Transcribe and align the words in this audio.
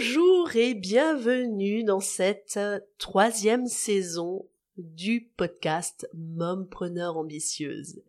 Bonjour 0.00 0.56
et 0.56 0.72
bienvenue 0.72 1.84
dans 1.84 2.00
cette 2.00 2.58
troisième 2.96 3.66
saison 3.66 4.48
du 4.78 5.30
podcast 5.36 6.08
Mompreneur 6.14 7.18
ambitieuse. 7.18 8.02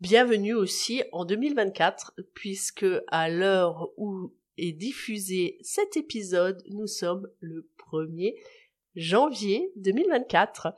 Bienvenue 0.00 0.54
aussi 0.54 1.02
en 1.10 1.24
2024 1.24 2.14
puisque 2.34 2.86
à 3.08 3.28
l'heure 3.28 3.88
où 3.96 4.32
est 4.58 4.70
diffusé 4.70 5.58
cet 5.60 5.96
épisode, 5.96 6.62
nous 6.70 6.86
sommes 6.86 7.28
le 7.40 7.68
1er 7.92 8.36
janvier 8.94 9.72
2024. 9.74 10.72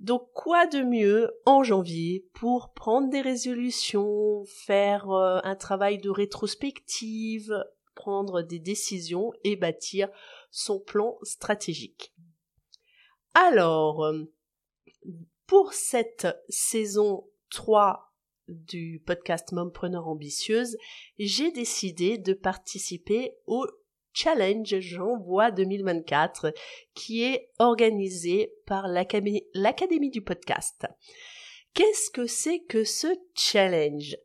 Donc 0.00 0.26
quoi 0.32 0.66
de 0.66 0.80
mieux 0.80 1.30
en 1.44 1.64
janvier 1.64 2.26
pour 2.32 2.72
prendre 2.72 3.10
des 3.10 3.20
résolutions, 3.20 4.42
faire 4.46 5.10
euh, 5.10 5.38
un 5.44 5.54
travail 5.54 5.98
de 5.98 6.08
rétrospective, 6.08 7.54
prendre 7.94 8.42
des 8.42 8.58
décisions 8.58 9.32
et 9.44 9.56
bâtir 9.56 10.08
son 10.50 10.80
plan 10.80 11.18
stratégique. 11.22 12.14
Alors, 13.34 14.04
euh, 14.04 14.24
pour 15.46 15.72
cette 15.72 16.28
saison 16.48 17.28
3 17.50 18.12
du 18.48 19.02
podcast 19.06 19.52
Mompreneur 19.52 20.08
ambitieuse, 20.08 20.76
j'ai 21.18 21.50
décidé 21.50 22.18
de 22.18 22.34
participer 22.34 23.34
au 23.46 23.66
Challenge 24.12 24.78
J'envoie 24.80 25.50
2024 25.50 26.52
qui 26.94 27.22
est 27.22 27.50
organisé 27.58 28.52
par 28.66 28.86
l'Académie 28.88 30.10
du 30.10 30.22
podcast. 30.22 30.86
Qu'est-ce 31.74 32.10
que 32.10 32.26
c'est 32.26 32.60
que 32.60 32.84
ce 32.84 33.08
challenge? 33.34 34.16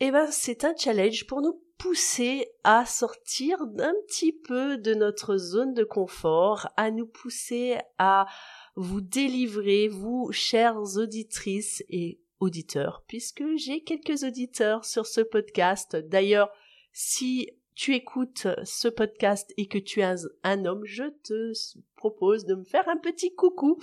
Eh 0.00 0.10
ben, 0.10 0.28
c'est 0.30 0.64
un 0.64 0.74
challenge 0.76 1.26
pour 1.26 1.40
nous 1.40 1.62
pousser 1.78 2.48
à 2.64 2.84
sortir 2.84 3.66
d'un 3.66 3.94
petit 4.06 4.32
peu 4.32 4.76
de 4.76 4.94
notre 4.94 5.36
zone 5.36 5.74
de 5.74 5.84
confort, 5.84 6.68
à 6.76 6.90
nous 6.90 7.06
pousser 7.06 7.78
à 7.98 8.26
vous 8.74 9.00
délivrer, 9.00 9.88
vous, 9.88 10.30
chères 10.32 10.96
auditrices 10.96 11.84
et 11.88 12.20
auditeurs, 12.40 13.02
puisque 13.06 13.44
j'ai 13.56 13.82
quelques 13.82 14.24
auditeurs 14.24 14.84
sur 14.84 15.06
ce 15.06 15.20
podcast. 15.20 15.96
D'ailleurs, 15.96 16.50
si 16.92 17.50
tu 17.78 17.94
écoutes 17.94 18.48
ce 18.64 18.88
podcast 18.88 19.54
et 19.56 19.68
que 19.68 19.78
tu 19.78 20.00
es 20.00 20.14
un 20.42 20.64
homme, 20.64 20.84
je 20.84 21.04
te 21.22 21.52
propose 21.94 22.44
de 22.44 22.56
me 22.56 22.64
faire 22.64 22.88
un 22.88 22.96
petit 22.96 23.36
coucou 23.36 23.78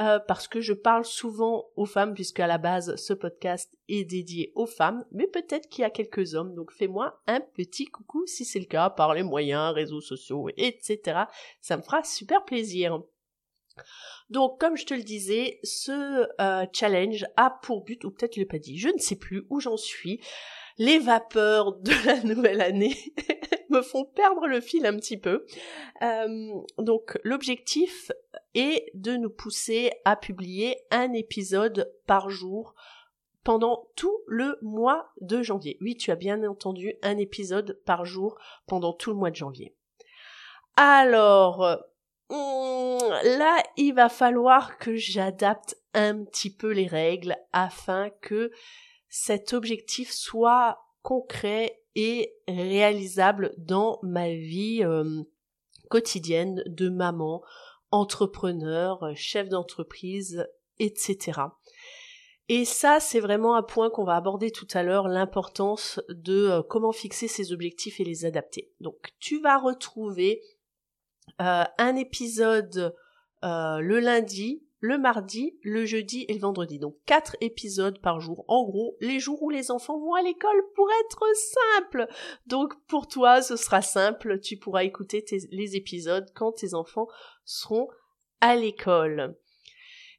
euh, 0.00 0.18
parce 0.18 0.48
que 0.48 0.62
je 0.62 0.72
parle 0.72 1.04
souvent 1.04 1.66
aux 1.76 1.84
femmes 1.84 2.14
puisque 2.14 2.40
à 2.40 2.46
la 2.46 2.56
base 2.56 2.96
ce 2.96 3.12
podcast 3.12 3.70
est 3.88 4.06
dédié 4.06 4.50
aux 4.54 4.64
femmes, 4.64 5.04
mais 5.12 5.26
peut-être 5.26 5.68
qu'il 5.68 5.82
y 5.82 5.84
a 5.84 5.90
quelques 5.90 6.34
hommes, 6.34 6.54
donc 6.54 6.72
fais-moi 6.72 7.20
un 7.26 7.40
petit 7.40 7.84
coucou 7.84 8.26
si 8.26 8.46
c'est 8.46 8.60
le 8.60 8.64
cas 8.64 8.88
par 8.88 9.12
les 9.12 9.22
moyens, 9.22 9.74
réseaux 9.74 10.00
sociaux, 10.00 10.48
etc. 10.56 11.24
Ça 11.60 11.76
me 11.76 11.82
fera 11.82 12.02
super 12.02 12.46
plaisir. 12.46 13.02
Donc, 14.30 14.58
comme 14.58 14.76
je 14.76 14.86
te 14.86 14.94
le 14.94 15.02
disais, 15.02 15.60
ce 15.64 16.26
euh, 16.40 16.66
challenge 16.72 17.26
a 17.36 17.50
pour 17.50 17.84
but, 17.84 18.04
ou 18.04 18.10
peut-être 18.10 18.36
je 18.36 18.40
l'ai 18.40 18.46
pas 18.46 18.58
dit, 18.58 18.78
je 18.78 18.88
ne 18.88 18.98
sais 18.98 19.16
plus 19.16 19.44
où 19.50 19.60
j'en 19.60 19.76
suis, 19.76 20.20
les 20.78 20.98
vapeurs 20.98 21.72
de 21.76 21.92
la 22.06 22.22
nouvelle 22.22 22.60
année 22.60 22.96
me 23.70 23.82
font 23.82 24.04
perdre 24.04 24.46
le 24.46 24.60
fil 24.60 24.86
un 24.86 24.96
petit 24.96 25.16
peu. 25.16 25.44
Euh, 26.02 26.54
donc 26.78 27.18
l'objectif 27.24 28.10
est 28.54 28.90
de 28.94 29.16
nous 29.16 29.30
pousser 29.30 29.92
à 30.04 30.16
publier 30.16 30.78
un 30.90 31.12
épisode 31.12 31.92
par 32.06 32.30
jour 32.30 32.74
pendant 33.42 33.88
tout 33.94 34.16
le 34.26 34.58
mois 34.62 35.12
de 35.20 35.42
janvier. 35.42 35.76
Oui, 35.80 35.96
tu 35.96 36.10
as 36.10 36.16
bien 36.16 36.42
entendu, 36.48 36.94
un 37.02 37.18
épisode 37.18 37.80
par 37.84 38.04
jour 38.04 38.38
pendant 38.66 38.92
tout 38.92 39.10
le 39.10 39.16
mois 39.16 39.30
de 39.30 39.36
janvier. 39.36 39.74
Alors, 40.76 41.60
hmm, 42.30 42.98
là, 43.38 43.62
il 43.76 43.92
va 43.92 44.08
falloir 44.08 44.78
que 44.78 44.96
j'adapte 44.96 45.76
un 45.92 46.24
petit 46.24 46.50
peu 46.50 46.72
les 46.72 46.86
règles 46.86 47.36
afin 47.52 48.10
que 48.22 48.50
cet 49.16 49.52
objectif 49.52 50.10
soit 50.10 50.76
concret 51.02 51.80
et 51.94 52.34
réalisable 52.48 53.54
dans 53.58 54.00
ma 54.02 54.30
vie 54.30 54.80
euh, 54.82 55.22
quotidienne 55.88 56.64
de 56.66 56.88
maman, 56.88 57.44
entrepreneur, 57.92 59.12
chef 59.14 59.48
d'entreprise, 59.48 60.48
etc. 60.80 61.42
Et 62.48 62.64
ça, 62.64 62.98
c'est 62.98 63.20
vraiment 63.20 63.54
un 63.54 63.62
point 63.62 63.88
qu'on 63.88 64.02
va 64.02 64.16
aborder 64.16 64.50
tout 64.50 64.66
à 64.74 64.82
l'heure, 64.82 65.06
l'importance 65.06 66.00
de 66.08 66.48
euh, 66.48 66.62
comment 66.68 66.90
fixer 66.90 67.28
ses 67.28 67.52
objectifs 67.52 68.00
et 68.00 68.04
les 68.04 68.24
adapter. 68.24 68.72
Donc, 68.80 69.14
tu 69.20 69.40
vas 69.40 69.58
retrouver 69.58 70.42
euh, 71.40 71.62
un 71.78 71.94
épisode 71.94 72.96
le 73.42 74.00
lundi 74.00 74.63
le 74.84 74.98
mardi, 74.98 75.58
le 75.62 75.86
jeudi 75.86 76.26
et 76.28 76.34
le 76.34 76.40
vendredi. 76.40 76.78
Donc 76.78 76.94
quatre 77.06 77.38
épisodes 77.40 77.98
par 78.02 78.20
jour. 78.20 78.44
En 78.48 78.64
gros, 78.64 78.98
les 79.00 79.18
jours 79.18 79.42
où 79.42 79.48
les 79.48 79.70
enfants 79.70 79.98
vont 79.98 80.12
à 80.12 80.20
l'école 80.20 80.62
pour 80.74 80.86
être 81.06 81.24
simple. 81.72 82.06
Donc 82.46 82.74
pour 82.86 83.08
toi, 83.08 83.40
ce 83.40 83.56
sera 83.56 83.80
simple. 83.80 84.40
Tu 84.40 84.58
pourras 84.58 84.84
écouter 84.84 85.24
les 85.50 85.76
épisodes 85.76 86.30
quand 86.34 86.52
tes 86.52 86.74
enfants 86.74 87.08
seront 87.46 87.88
à 88.42 88.56
l'école. 88.56 89.38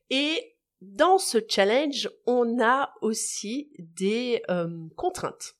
Et 0.10 0.56
dans 0.82 1.20
ce 1.20 1.38
challenge, 1.48 2.10
on 2.26 2.60
a 2.60 2.92
aussi 3.02 3.72
des 3.78 4.42
euh, 4.50 4.88
contraintes. 4.96 5.58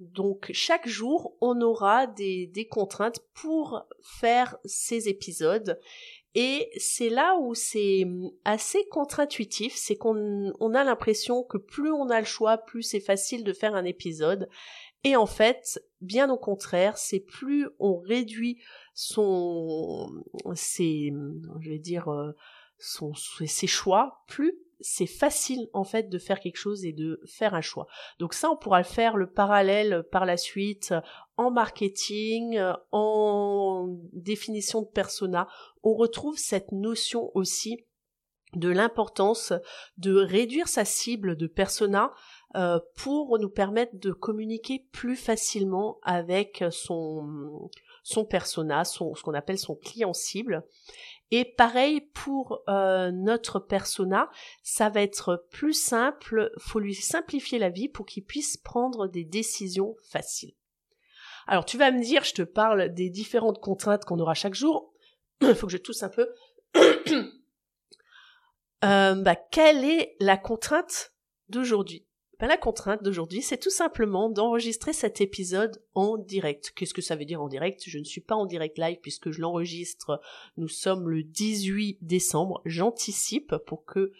Donc 0.00 0.50
chaque 0.52 0.88
jour, 0.88 1.36
on 1.40 1.60
aura 1.60 2.08
des, 2.08 2.48
des 2.48 2.66
contraintes 2.66 3.20
pour 3.34 3.86
faire 4.02 4.56
ces 4.64 5.08
épisodes 5.08 5.78
et 6.34 6.70
c'est 6.78 7.08
là 7.08 7.36
où 7.40 7.54
c'est 7.54 8.04
hum, 8.04 8.30
assez 8.44 8.86
contre-intuitif, 8.88 9.74
c'est 9.74 9.96
qu'on 9.96 10.52
on 10.60 10.74
a 10.74 10.84
l'impression 10.84 11.42
que 11.42 11.58
plus 11.58 11.90
on 11.90 12.10
a 12.10 12.20
le 12.20 12.26
choix, 12.26 12.58
plus 12.58 12.82
c'est 12.82 13.00
facile 13.00 13.44
de 13.44 13.52
faire 13.52 13.74
un 13.74 13.84
épisode. 13.84 14.48
Et 15.04 15.16
en 15.16 15.26
fait, 15.26 15.80
bien 16.00 16.30
au 16.30 16.38
contraire, 16.38 16.98
c'est 16.98 17.20
plus 17.20 17.68
on 17.78 17.98
réduit 17.98 18.60
son, 18.94 20.10
ses, 20.54 21.12
je 21.60 21.70
vais 21.70 21.78
dire, 21.78 22.08
euh, 22.08 22.32
ses 22.78 23.66
choix, 23.66 24.24
plus 24.26 24.58
c'est 24.80 25.06
facile 25.06 25.68
en 25.72 25.84
fait 25.84 26.08
de 26.08 26.18
faire 26.18 26.40
quelque 26.40 26.56
chose 26.56 26.84
et 26.84 26.92
de 26.92 27.20
faire 27.26 27.54
un 27.54 27.60
choix. 27.60 27.86
Donc 28.18 28.34
ça, 28.34 28.50
on 28.50 28.56
pourra 28.56 28.78
le 28.78 28.84
faire 28.84 29.16
le 29.16 29.28
parallèle 29.30 30.04
par 30.12 30.24
la 30.24 30.36
suite 30.36 30.94
en 31.38 31.50
marketing, 31.50 32.60
en 32.92 33.86
définition 34.12 34.82
de 34.82 34.88
persona. 34.88 35.48
On 35.82 35.94
retrouve 35.94 36.36
cette 36.36 36.72
notion 36.72 37.30
aussi 37.34 37.84
de 38.54 38.68
l'importance 38.68 39.52
de 39.98 40.14
réduire 40.14 40.68
sa 40.68 40.84
cible 40.84 41.36
de 41.36 41.46
persona 41.46 42.12
euh, 42.56 42.78
pour 42.96 43.38
nous 43.38 43.50
permettre 43.50 43.98
de 43.98 44.10
communiquer 44.10 44.86
plus 44.92 45.16
facilement 45.16 45.98
avec 46.02 46.64
son 46.70 47.70
son 48.08 48.24
persona, 48.24 48.84
son, 48.84 49.14
ce 49.14 49.22
qu'on 49.22 49.34
appelle 49.34 49.58
son 49.58 49.74
client 49.74 50.14
cible. 50.14 50.64
Et 51.30 51.44
pareil 51.44 52.00
pour 52.14 52.62
euh, 52.68 53.10
notre 53.10 53.58
persona, 53.58 54.30
ça 54.62 54.88
va 54.88 55.02
être 55.02 55.46
plus 55.50 55.74
simple, 55.74 56.50
faut 56.58 56.78
lui 56.78 56.94
simplifier 56.94 57.58
la 57.58 57.68
vie 57.68 57.88
pour 57.88 58.06
qu'il 58.06 58.24
puisse 58.24 58.56
prendre 58.56 59.08
des 59.08 59.24
décisions 59.24 59.94
faciles. 60.02 60.54
Alors 61.48 61.64
tu 61.64 61.78
vas 61.78 61.90
me 61.90 62.02
dire, 62.02 62.24
je 62.24 62.34
te 62.34 62.42
parle 62.42 62.92
des 62.92 63.08
différentes 63.08 63.58
contraintes 63.58 64.04
qu'on 64.04 64.20
aura 64.20 64.34
chaque 64.34 64.54
jour. 64.54 64.92
Il 65.40 65.54
faut 65.54 65.66
que 65.66 65.72
je 65.72 65.78
tousse 65.78 66.02
un 66.02 66.10
peu. 66.10 66.28
euh, 68.84 69.14
bah, 69.14 69.34
quelle 69.34 69.82
est 69.82 70.14
la 70.20 70.36
contrainte 70.36 71.14
d'aujourd'hui? 71.48 72.04
Ben, 72.38 72.48
la 72.48 72.58
contrainte 72.58 73.02
d'aujourd'hui, 73.02 73.40
c'est 73.40 73.56
tout 73.56 73.70
simplement 73.70 74.28
d'enregistrer 74.28 74.92
cet 74.92 75.22
épisode 75.22 75.82
en 75.94 76.18
direct. 76.18 76.72
Qu'est-ce 76.76 76.94
que 76.94 77.02
ça 77.02 77.16
veut 77.16 77.24
dire 77.24 77.42
en 77.42 77.48
direct? 77.48 77.82
Je 77.86 77.98
ne 77.98 78.04
suis 78.04 78.20
pas 78.20 78.36
en 78.36 78.44
direct 78.44 78.76
live 78.78 78.98
puisque 79.00 79.30
je 79.30 79.40
l'enregistre. 79.40 80.20
Nous 80.58 80.68
sommes 80.68 81.08
le 81.08 81.22
18 81.22 81.98
décembre. 82.02 82.60
J'anticipe 82.66 83.56
pour 83.66 83.86
que 83.86 84.12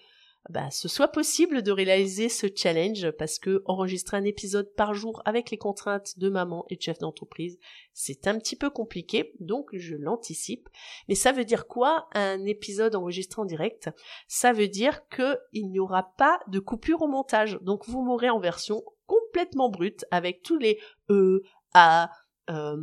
bah, 0.49 0.71
ce 0.71 0.89
soit 0.89 1.09
possible 1.09 1.63
de 1.63 1.71
réaliser 1.71 2.31
ce 2.31 2.47
challenge 2.55 3.11
parce 3.13 3.39
que 3.39 3.63
enregistrer 3.67 4.17
un 4.17 4.25
épisode 4.25 4.73
par 4.75 4.95
jour 4.95 5.21
avec 5.27 5.51
les 5.51 5.59
contraintes 5.59 6.19
de 6.19 6.31
maman 6.31 6.65
et 6.71 6.77
de 6.77 6.81
chef 6.83 6.99
d'entreprise, 6.99 7.59
c'est 7.93 8.27
un 8.27 8.39
petit 8.39 8.57
peu 8.57 8.71
compliqué, 8.71 9.35
donc 9.41 9.69
je 9.75 9.95
l'anticipe. 9.95 10.69
Mais 11.09 11.15
ça 11.15 11.33
veut 11.33 11.45
dire 11.45 11.67
quoi 11.67 12.09
un 12.15 12.45
épisode 12.47 12.95
enregistré 12.95 13.43
en 13.43 13.45
direct? 13.45 13.91
Ça 14.27 14.53
veut 14.53 14.69
dire 14.69 15.07
qu'il 15.09 15.71
n'y 15.71 15.81
aura 15.81 16.15
pas 16.17 16.41
de 16.49 16.61
coupure 16.61 17.03
au 17.03 17.09
montage. 17.09 17.59
Donc 17.61 17.87
vous 17.87 18.03
m'aurez 18.03 18.31
en 18.31 18.41
version 18.41 18.83
complètement 19.07 19.69
brute 19.69 20.07
avec 20.11 20.43
tous 20.43 20.57
les 20.57 20.79
e, 21.11 21.43
a, 21.75 22.11
euh, 22.49 22.77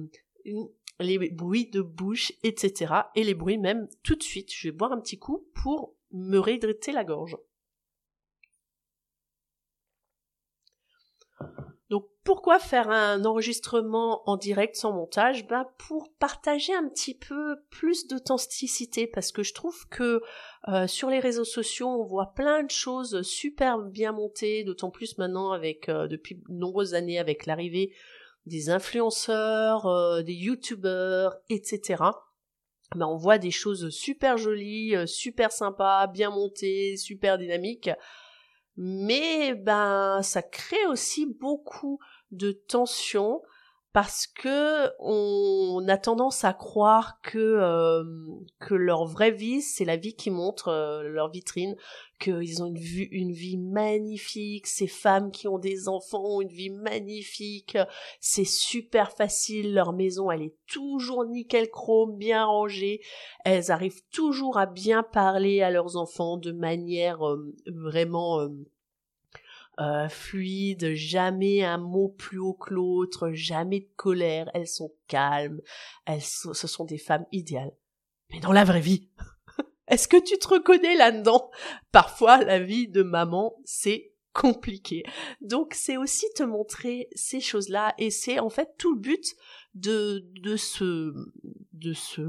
les 1.00 1.18
bruits 1.30 1.69
de 1.72 1.81
bouche, 1.81 2.31
etc. 2.44 2.94
Et 3.16 3.24
les 3.24 3.34
bruits 3.34 3.57
même 3.57 3.88
tout 4.04 4.16
de 4.16 4.24
suite. 4.24 4.54
Je 4.54 4.68
vais 4.68 4.72
boire 4.72 4.92
un 4.92 5.00
petit 5.00 5.18
coup 5.18 5.48
pour 5.56 5.96
me 6.16 6.40
réhydrater 6.40 6.92
la 6.92 7.04
gorge. 7.04 7.38
pourquoi 12.26 12.58
faire 12.58 12.90
un 12.90 13.24
enregistrement 13.24 14.28
en 14.28 14.36
direct 14.36 14.76
sans 14.76 14.92
montage? 14.92 15.48
Ben 15.48 15.68
pour 15.78 16.12
partager 16.20 16.74
un 16.74 16.90
petit 16.90 17.14
peu 17.14 17.56
plus 17.70 18.08
d'authenticité 18.08 19.06
parce 19.06 19.32
que 19.32 19.44
je 19.44 19.54
trouve 19.54 19.88
que 19.90 20.22
euh, 20.68 20.88
sur 20.88 21.12
les 21.12 21.20
réseaux 21.20 21.46
sociaux 21.46 21.88
on 21.88 22.04
voit 22.04 22.34
plein 22.34 22.64
de 22.64 22.72
choses 22.72 23.22
super 23.22 23.78
bien 23.78 24.12
montées 24.12 24.64
d'autant 24.64 24.90
plus 24.90 25.20
maintenant 25.20 25.52
avec 25.52 25.88
euh, 25.88 26.08
depuis 26.08 26.36
de 26.36 26.44
nombreuses 26.50 26.96
années 26.96 27.20
avec 27.20 27.46
l'arrivée 27.46 27.94
des 28.48 28.72
influenceurs 28.72 29.86
euh, 29.86 30.24
des 30.24 30.34
youtubeurs 30.34 31.36
etc 31.50 32.04
ben 32.96 33.08
on 33.08 33.18
voit 33.18 33.38
des 33.38 33.52
choses 33.52 33.90
super 33.90 34.38
jolies 34.38 34.96
super 35.08 35.52
sympas 35.52 36.08
bien 36.08 36.30
montées 36.30 36.98
super 36.98 37.38
dynamiques. 37.38 37.90
Mais 38.78 39.56
ben 39.56 40.22
ça 40.22 40.42
crée 40.42 40.86
aussi 40.88 41.26
beaucoup 41.26 42.00
de 42.32 42.52
tension 42.52 43.42
parce 43.95 44.27
que 44.27 44.92
on 45.00 45.88
a 45.88 45.97
tendance 45.97 46.44
à 46.44 46.51
croire 46.51 47.21
que 47.21 47.38
euh, 47.38 48.03
que 48.59 48.75
leur 48.75 49.06
vraie 49.06 49.31
vie 49.31 49.62
c'est 49.62 49.86
la 49.86 49.95
vie 49.95 50.15
qui 50.15 50.31
montre 50.31 50.68
euh, 50.68 51.03
leur 51.03 51.31
vitrine 51.31 51.77
qu'ils 52.19 52.62
ont 52.62 52.65
une 52.65 52.77
vie 52.77 53.07
une 53.09 53.31
vie 53.31 53.56
magnifique 53.56 54.68
ces 54.68 54.88
femmes 54.88 55.31
qui 55.31 55.47
ont 55.47 55.59
des 55.59 55.88
enfants 55.88 56.25
ont 56.25 56.42
une 56.42 56.50
vie 56.50 56.71
magnifique 56.71 57.77
c'est 58.19 58.44
super 58.44 59.13
facile 59.13 59.74
leur 59.74 59.94
maison 59.94 60.30
elle 60.30 60.42
est 60.42 60.57
toujours 60.68 61.24
nickel 61.24 61.69
chrome 61.69 62.18
bien 62.18 62.45
rangée. 62.45 63.00
Elles 63.45 63.71
arrivent 63.71 64.01
toujours 64.12 64.57
à 64.57 64.65
bien 64.65 65.03
parler 65.03 65.62
à 65.62 65.69
leurs 65.69 65.95
enfants 65.95 66.38
de 66.38 66.51
manière 66.51 67.25
euh, 67.25 67.56
vraiment 67.68 68.45
euh, 69.80 70.07
fluide, 70.10 70.94
jamais 70.95 71.63
un 71.63 71.77
mot 71.77 72.10
plus 72.10 72.39
haut 72.39 72.54
que 72.54 72.74
l'autre, 72.74 73.31
jamais 73.33 73.81
de 73.81 73.89
colère, 73.95 74.50
elles 74.54 74.68
sont 74.68 74.94
calmes, 75.07 75.62
elles 76.06 76.22
ce 76.22 76.54
sont 76.54 76.86
des 76.86 76.98
femmes 76.98 77.25
idéales. 77.31 77.75
Mais 78.31 78.39
dans 78.39 78.51
la 78.51 78.63
vraie 78.63 78.81
vie, 78.81 79.10
est-ce 79.88 80.07
que 80.07 80.22
tu 80.22 80.38
te 80.38 80.48
reconnais 80.48 80.95
là-dedans? 80.95 81.50
Parfois, 81.92 82.44
la 82.44 82.60
vie 82.60 82.88
de 82.88 83.04
maman, 83.04 83.56
c'est 83.66 84.13
compliqué. 84.33 85.04
Donc, 85.42 85.74
c'est 85.74 85.98
aussi 85.98 86.25
te 86.36 86.44
montrer 86.44 87.07
ces 87.16 87.39
choses-là, 87.39 87.94
et 87.98 88.12
c'est 88.12 88.39
en 88.39 88.50
fait 88.50 88.75
tout 88.78 88.94
le 88.94 89.00
but 89.00 89.25
de 89.74 90.25
de 90.42 90.56
ce 90.56 91.13
de 91.74 91.94
ce 91.94 92.21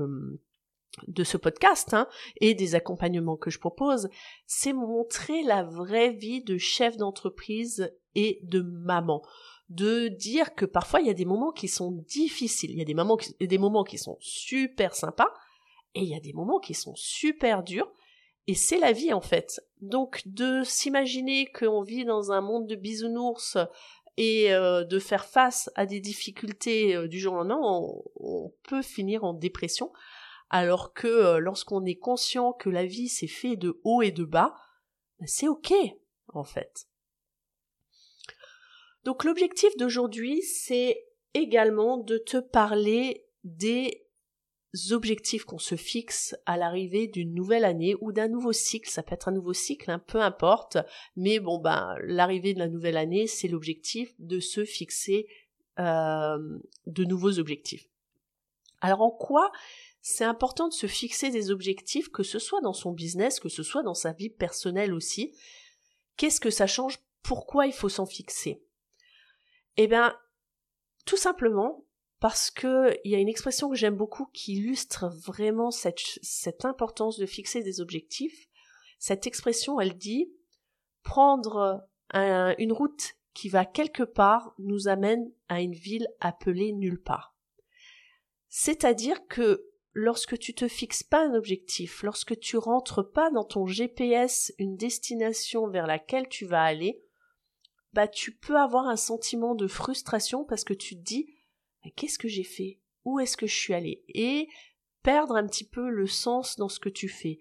de 1.07 1.25
ce 1.25 1.37
podcast 1.37 1.95
hein, 1.95 2.09
et 2.41 2.55
des 2.55 2.75
accompagnements 2.75 3.37
que 3.37 3.51
je 3.51 3.59
propose, 3.59 4.09
c'est 4.47 4.73
montrer 4.73 5.43
la 5.43 5.63
vraie 5.63 6.11
vie 6.11 6.43
de 6.43 6.59
chef 6.59 6.97
d'entreprise 6.97 7.93
et 8.15 8.41
de 8.43 8.61
maman. 8.61 9.23
De 9.69 10.09
dire 10.09 10.55
que 10.55 10.65
parfois 10.65 11.01
il 11.01 11.09
y 11.09 11.11
a 11.11 11.15
des 11.15 11.25
moments 11.25 11.53
qui 11.53 11.69
sont 11.69 11.91
difficiles, 12.07 12.71
il 12.71 12.79
y 12.79 12.83
a 12.83 12.85
des 12.85 12.95
moments 12.95 13.17
qui, 13.17 13.35
des 13.41 13.59
moments 13.59 13.85
qui 13.85 13.99
sont 13.99 14.17
super 14.21 14.95
sympas 14.95 15.33
et 15.95 16.01
il 16.01 16.09
y 16.09 16.15
a 16.15 16.21
des 16.21 16.33
moments 16.33 16.61
qui 16.61 16.75
sont 16.75 16.95
super 16.95 17.65
durs 17.65 17.91
et 18.47 18.55
c'est 18.55 18.79
la 18.79 18.93
vie 18.93 19.13
en 19.13 19.21
fait. 19.21 19.61
Donc 19.81 20.23
de 20.25 20.63
s'imaginer 20.63 21.47
qu'on 21.47 21.83
vit 21.83 22.05
dans 22.05 22.31
un 22.31 22.41
monde 22.41 22.69
de 22.69 22.77
bisounours 22.77 23.59
et 24.17 24.55
euh, 24.55 24.85
de 24.85 24.99
faire 24.99 25.25
face 25.25 25.71
à 25.75 25.85
des 25.85 26.01
difficultés 26.01 26.95
euh, 26.95 27.09
du 27.09 27.19
jour 27.19 27.35
au 27.35 27.37
lendemain, 27.37 27.61
on 27.61 28.53
peut 28.63 28.83
finir 28.83 29.25
en 29.25 29.35
dépression 29.35 29.93
alors 30.51 30.93
que 30.93 31.07
euh, 31.07 31.39
lorsqu'on 31.39 31.85
est 31.85 31.97
conscient 31.97 32.53
que 32.53 32.71
la 32.71 32.87
vie 32.87 33.09
s'est 33.09 33.27
fait 33.27 33.57
de 33.57 33.81
haut 33.85 34.03
et 34.03 34.13
de 34.13 34.25
bas, 34.25 34.55
ben, 35.19 35.27
c'est 35.27 35.49
ok 35.49 35.73
en 36.29 36.45
fait. 36.45 36.87
Donc 39.05 39.25
l'objectif 39.25 39.77
d'aujourd'hui, 39.77 40.43
c'est 40.43 41.05
également 41.35 41.97
de 41.97 42.19
te 42.19 42.39
parler 42.39 43.27
des 43.45 44.07
objectifs 44.91 45.45
qu'on 45.45 45.59
se 45.59 45.77
fixe 45.77 46.37
à 46.45 46.57
l'arrivée 46.57 47.07
d'une 47.07 47.33
nouvelle 47.33 47.65
année 47.65 47.95
ou 48.01 48.13
d'un 48.13 48.29
nouveau 48.29 48.53
cycle. 48.53 48.91
Ça 48.91 49.03
peut 49.03 49.15
être 49.15 49.29
un 49.29 49.33
nouveau 49.33 49.53
cycle, 49.53 49.91
hein, 49.91 50.03
peu 50.07 50.21
importe. 50.21 50.79
Mais 51.15 51.39
bon, 51.39 51.59
ben, 51.59 51.95
l'arrivée 52.03 52.53
de 52.53 52.59
la 52.59 52.69
nouvelle 52.69 52.97
année, 52.97 53.27
c'est 53.27 53.49
l'objectif 53.49 54.15
de 54.19 54.41
se 54.41 54.65
fixer 54.65 55.29
euh, 55.79 56.59
de 56.87 57.05
nouveaux 57.05 57.39
objectifs. 57.39 57.89
Alors 58.81 59.01
en 59.01 59.11
quoi 59.11 59.51
c'est 60.09 60.23
important 60.23 60.69
de 60.69 60.73
se 60.73 60.87
fixer 60.87 61.31
des 61.31 61.51
objectifs, 61.51 62.11
que 62.11 62.23
ce 62.23 62.39
soit 62.39 62.61
dans 62.61 62.73
son 62.73 62.93
business, 62.93 63.41
que 63.41 63.49
ce 63.49 63.65
soit 63.65 63.83
dans 63.83 63.93
sa 63.93 64.13
vie 64.13 64.31
personnelle 64.31 64.95
aussi. 64.95 65.37
Qu'est-ce 66.17 66.41
que 66.41 66.49
ça 66.49 66.69
change? 66.69 67.01
Pourquoi 67.25 67.67
il 67.67 67.73
faut 67.73 67.89
s'en 67.89 68.07
fixer? 68.07 68.63
Eh 69.77 69.89
bien, 69.89 70.17
tout 71.07 71.17
simplement 71.17 71.85
parce 72.21 72.53
que 72.53 72.97
il 73.03 73.11
y 73.11 73.17
a 73.17 73.19
une 73.19 73.29
expression 73.29 73.69
que 73.69 73.75
j'aime 73.75 73.97
beaucoup 73.97 74.27
qui 74.27 74.53
illustre 74.53 75.09
vraiment 75.09 75.73
cette, 75.73 75.99
cette 76.23 76.65
importance 76.65 77.19
de 77.19 77.27
fixer 77.27 77.65
des 77.65 77.81
objectifs. 77.81 78.49
Cette 79.01 79.27
expression, 79.27 79.81
elle 79.81 79.99
dit 79.99 80.31
prendre 81.03 81.85
une 82.15 82.73
route 82.73 83.17
qui 83.35 83.49
va 83.49 83.65
quelque 83.65 84.05
part 84.05 84.55
nous 84.59 84.87
amène 84.87 85.33
à 85.49 85.61
une 85.61 85.75
ville 85.75 86.07
appelée 86.21 86.73
nulle 86.73 87.03
part. 87.03 87.35
C'est-à-dire 88.49 89.27
que 89.27 89.67
lorsque 89.97 90.39
tu 90.39 90.53
te 90.53 90.69
fixes 90.69 91.03
pas 91.03 91.27
un 91.27 91.33
objectif, 91.33 92.03
lorsque 92.03 92.39
tu 92.39 92.59
rentres 92.59 93.11
pas 93.11 93.31
dans 93.31 93.45
ton 93.45 93.67
GPS 93.67 94.53
une 94.59 94.77
destination 94.77 95.69
vers 95.69 95.87
laquelle 95.87 96.29
tu 96.29 96.45
vas 96.45 96.63
aller, 96.63 97.03
bah 97.95 98.07
tu 98.07 98.37
peux 98.37 98.59
avoir 98.59 98.89
un 98.89 98.97
sentiment 98.97 99.55
de 99.55 99.67
frustration 99.67 100.45
parce 100.45 100.65
que 100.65 100.75
tu 100.75 100.97
te 100.97 101.03
dis 101.03 101.35
qu'est-ce 101.97 102.19
que 102.19 102.29
j'ai 102.29 102.45
fait? 102.45 102.79
Où 103.07 103.21
est-ce 103.21 103.39
que 103.39 103.47
je 103.47 103.55
suis 103.55 103.73
allé 103.73 104.05
Et 104.09 104.51
perdre 105.03 105.35
un 105.35 105.47
petit 105.47 105.67
peu 105.67 105.89
le 105.89 106.07
sens 106.07 106.57
dans 106.57 106.69
ce 106.69 106.79
que 106.79 106.91
tu 106.91 107.09
fais. 107.09 107.39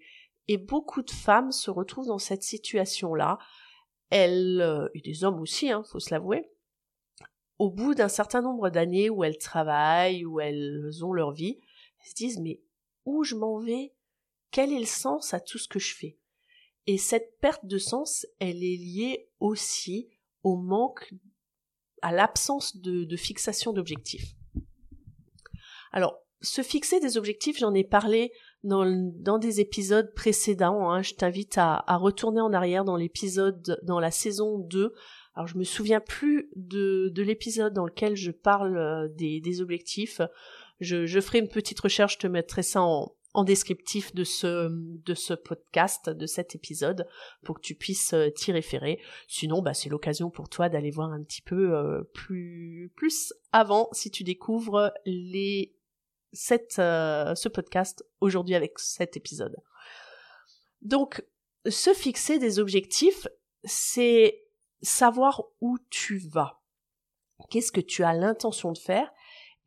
Et 0.48 0.56
beaucoup 0.56 1.02
de 1.02 1.10
femmes 1.10 1.52
se 1.52 1.70
retrouvent 1.70 2.06
dans 2.06 2.18
cette 2.18 2.44
situation-là. 2.44 3.38
Elles, 4.08 4.62
euh, 4.62 4.88
et 4.94 5.02
des 5.02 5.24
hommes 5.24 5.40
aussi, 5.40 5.70
hein, 5.70 5.82
faut 5.84 6.00
se 6.00 6.10
l'avouer, 6.10 6.48
au 7.58 7.70
bout 7.70 7.94
d'un 7.94 8.08
certain 8.08 8.40
nombre 8.40 8.70
d'années 8.70 9.10
où 9.10 9.24
elles 9.24 9.36
travaillent, 9.36 10.24
où 10.24 10.40
elles 10.40 11.04
ont 11.04 11.12
leur 11.12 11.32
vie, 11.32 11.58
se 12.06 12.14
disent 12.14 12.38
mais 12.38 12.62
où 13.04 13.24
je 13.24 13.34
m'en 13.34 13.58
vais? 13.58 13.94
Quel 14.50 14.72
est 14.72 14.80
le 14.80 14.86
sens 14.86 15.34
à 15.34 15.40
tout 15.40 15.58
ce 15.58 15.68
que 15.68 15.78
je 15.78 15.94
fais? 15.94 16.18
Et 16.86 16.98
cette 16.98 17.38
perte 17.40 17.66
de 17.66 17.78
sens, 17.78 18.26
elle 18.38 18.62
est 18.62 18.76
liée 18.76 19.28
aussi 19.40 20.08
au 20.42 20.56
manque, 20.56 21.12
à 22.02 22.12
l'absence 22.12 22.76
de, 22.76 23.16
fixation 23.16 23.72
d'objectifs. 23.72 24.34
Alors, 25.90 26.20
se 26.42 26.62
fixer 26.62 27.00
des 27.00 27.16
objectifs, 27.16 27.58
j'en 27.58 27.74
ai 27.74 27.82
parlé 27.82 28.30
dans, 28.62 29.38
des 29.38 29.60
épisodes 29.60 30.12
précédents. 30.14 30.90
Hein. 30.90 31.02
Je 31.02 31.14
t'invite 31.14 31.58
à, 31.58 31.82
retourner 31.96 32.40
en 32.40 32.52
arrière 32.52 32.84
dans 32.84 32.96
l'épisode, 32.96 33.80
dans 33.82 33.98
la 33.98 34.12
saison 34.12 34.58
2. 34.58 34.92
Alors 35.34 35.48
je 35.48 35.58
me 35.58 35.64
souviens 35.64 36.00
plus 36.00 36.48
de, 36.54 37.12
l'épisode 37.16 37.74
dans 37.74 37.84
lequel 37.84 38.14
je 38.14 38.30
parle 38.30 38.76
euh, 38.78 39.08
des 39.08 39.60
objectifs. 39.60 40.20
Je, 40.80 41.20
ferai 41.20 41.38
une 41.38 41.48
petite 41.48 41.80
recherche, 41.80 42.14
je 42.14 42.18
te 42.18 42.26
mettrai 42.26 42.62
ça 42.62 42.82
en, 42.82 43.12
descriptif 43.44 44.14
de 44.14 44.24
ce, 44.24 44.68
de 44.70 45.14
ce 45.14 45.34
podcast, 45.34 46.08
de 46.08 46.24
cet 46.24 46.54
épisode, 46.54 47.06
pour 47.44 47.56
que 47.56 47.60
tu 47.60 47.74
puisses 47.74 48.14
euh, 48.14 48.30
t'y 48.30 48.50
référer. 48.50 48.98
Sinon, 49.28 49.60
bah, 49.60 49.74
c'est 49.74 49.90
l'occasion 49.90 50.30
pour 50.30 50.48
toi 50.48 50.70
d'aller 50.70 50.90
voir 50.90 51.12
un 51.12 51.22
petit 51.22 51.42
peu 51.42 51.76
euh, 51.76 52.02
plus, 52.14 52.90
plus 52.96 53.34
avant 53.52 53.90
si 53.92 54.10
tu 54.10 54.24
découvres 54.24 54.90
les, 55.04 55.76
cette, 56.32 56.78
euh, 56.78 57.34
ce 57.34 57.50
podcast 57.50 58.06
aujourd'hui 58.20 58.54
avec 58.54 58.78
cet 58.78 59.18
épisode. 59.18 59.56
Donc, 60.80 61.22
se 61.68 61.92
fixer 61.92 62.38
des 62.38 62.58
objectifs, 62.58 63.26
c'est 63.64 64.46
savoir 64.80 65.42
où 65.60 65.76
tu 65.90 66.18
vas. 66.18 66.62
Qu'est-ce 67.50 67.72
que 67.72 67.80
tu 67.80 68.02
as 68.02 68.14
l'intention 68.14 68.72
de 68.72 68.78
faire 68.78 69.10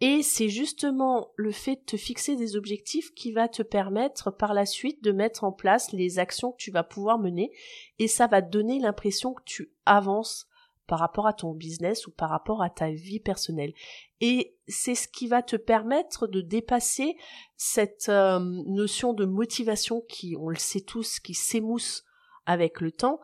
et 0.02 0.24
c'est 0.24 0.50
justement 0.50 1.32
le 1.36 1.52
fait 1.52 1.76
de 1.76 1.82
te 1.82 1.98
fixer 1.98 2.36
des 2.36 2.56
objectifs 2.56 3.14
qui 3.14 3.32
va 3.32 3.50
te 3.50 3.64
permettre 3.64 4.32
par 4.32 4.54
la 4.54 4.66
suite 4.66 5.04
de 5.04 5.12
mettre 5.12 5.44
en 5.44 5.52
place 5.52 5.92
les 5.92 6.20
actions 6.20 6.52
que 6.52 6.58
tu 6.58 6.72
vas 6.72 6.84
pouvoir 6.84 7.20
mener 7.20 7.52
et 8.00 8.08
ça 8.08 8.28
va 8.28 8.42
te 8.42 8.50
donner 8.50 8.80
l'impression 8.80 9.34
que 9.34 9.44
tu 9.44 9.74
avances 9.86 10.48
par 10.88 11.00
rapport 11.00 11.28
à 11.28 11.34
ton 11.34 11.54
business 11.54 12.08
ou 12.08 12.12
par 12.12 12.30
rapport 12.30 12.64
à 12.64 12.70
ta 12.70 12.90
vie 12.90 13.20
personnelle. 13.20 13.74
Et 14.22 14.58
c'est 14.68 14.96
ce 14.96 15.08
qui 15.08 15.28
va 15.28 15.44
te 15.44 15.56
permettre 15.56 16.28
de 16.28 16.42
dépasser 16.42 17.16
cette 17.58 18.10
euh, 18.10 18.40
notion 18.40 19.14
de 19.14 19.26
motivation 19.26 20.02
qui, 20.10 20.36
on 20.36 20.50
le 20.50 20.58
sait 20.58 20.82
tous, 20.82 21.20
qui 21.20 21.36
s'émousse 21.36 22.06
avec 22.48 22.82
le 22.82 22.92
temps 22.92 23.20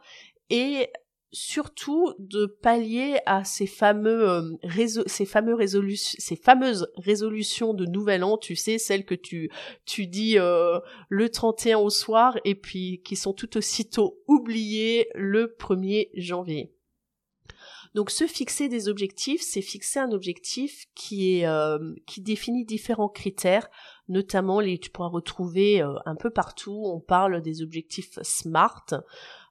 et 0.52 0.92
surtout 1.36 2.14
de 2.18 2.46
pallier 2.46 3.18
à 3.26 3.44
ces 3.44 3.68
fameux 3.68 4.30
euh, 4.30 5.04
ces 5.06 5.26
fameux 5.26 5.54
résolutions 5.54 6.16
ces 6.18 6.38
fameuses 6.38 6.88
résolutions 6.96 7.74
de 7.74 7.86
nouvel 7.86 8.24
an 8.24 8.38
tu 8.38 8.56
sais 8.56 8.78
celles 8.78 9.04
que 9.06 9.16
tu 9.16 9.50
tu 9.86 10.08
dis 10.08 10.40
euh, 10.40 10.80
le 11.10 11.30
31 11.30 11.80
au 11.80 11.90
soir 11.90 12.38
et 12.46 12.56
puis 12.56 13.02
qui 13.04 13.18
sont 13.18 13.34
tout 13.34 13.58
aussitôt 13.58 14.18
oubliées 14.28 15.10
le 15.14 15.54
1er 15.60 16.10
janvier 16.16 16.72
Donc 17.96 18.12
se 18.12 18.28
fixer 18.28 18.68
des 18.68 18.90
objectifs, 18.90 19.42
c'est 19.42 19.62
fixer 19.62 20.00
un 20.00 20.12
objectif 20.12 20.86
qui 20.96 21.40
est 21.40 21.48
euh, 21.48 21.94
qui 22.06 22.20
définit 22.20 22.66
différents 22.66 23.08
critères, 23.08 23.70
notamment 24.10 24.60
les 24.60 24.78
tu 24.78 24.90
pourras 24.90 25.08
retrouver 25.08 25.82
euh, 25.82 25.94
un 26.06 26.16
peu 26.16 26.30
partout. 26.30 26.84
On 26.86 27.00
parle 27.00 27.42
des 27.42 27.62
objectifs 27.62 28.20
SMART. 28.22 28.88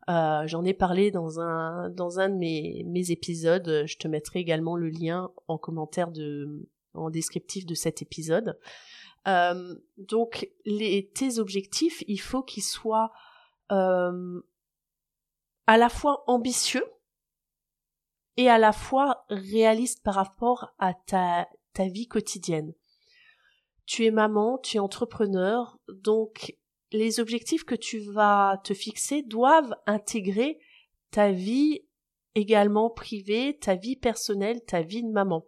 Euh, 0.08 0.46
J'en 0.46 0.64
ai 0.64 0.75
parlé 0.75 1.11
dans 1.11 1.40
un 1.40 1.88
dans 1.90 2.20
un 2.20 2.28
de 2.28 2.34
mes, 2.34 2.84
mes 2.87 3.11
épisodes. 3.11 3.84
Je 3.87 3.96
te 3.96 4.08
mettrai 4.08 4.40
également 4.40 4.76
le 4.76 4.88
lien 4.88 5.30
en 5.49 5.58
commentaire 5.58 6.11
de 6.11 6.68
en 6.94 7.11
descriptif 7.11 7.66
de 7.66 7.75
cet 7.75 8.02
épisode. 8.02 8.58
Euh, 9.26 9.75
donc 9.96 10.49
les 10.66 11.11
tes 11.14 11.38
objectifs, 11.38 12.04
il 12.06 12.20
faut 12.20 12.42
qu'ils 12.42 12.62
soient 12.62 13.12
euh, 13.73 14.40
à 15.66 15.78
la 15.78 15.88
fois 15.88 16.25
ambitieux 16.26 16.84
et 18.37 18.50
à 18.50 18.58
la 18.58 18.73
fois 18.73 19.25
réaliste 19.30 20.02
par 20.02 20.14
rapport 20.14 20.75
à 20.78 20.92
ta, 20.92 21.49
ta 21.73 21.88
vie 21.88 22.08
quotidienne. 22.08 22.75
Tu 23.87 24.04
es 24.04 24.11
maman, 24.11 24.58
tu 24.58 24.76
es 24.76 24.80
entrepreneur, 24.80 25.78
donc 25.88 26.56
les 26.94 27.18
objectifs 27.18 27.64
que 27.64 27.74
tu 27.74 27.98
vas 27.98 28.60
te 28.62 28.72
fixer 28.72 29.22
doivent 29.22 29.74
intégrer 29.84 30.60
ta 31.10 31.32
vie 31.32 31.80
également 32.36 32.88
privée, 32.88 33.58
ta 33.60 33.74
vie 33.74 33.96
personnelle, 33.96 34.64
ta 34.64 34.82
vie 34.82 35.02
de 35.02 35.10
maman. 35.10 35.44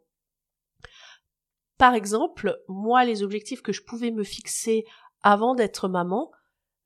Par 1.79 1.95
exemple, 1.95 2.61
moi, 2.67 3.05
les 3.05 3.23
objectifs 3.23 3.63
que 3.63 3.73
je 3.73 3.83
pouvais 3.83 4.11
me 4.11 4.25
fixer 4.25 4.85
avant 5.23 5.55
d'être 5.55 5.87
maman, 5.87 6.33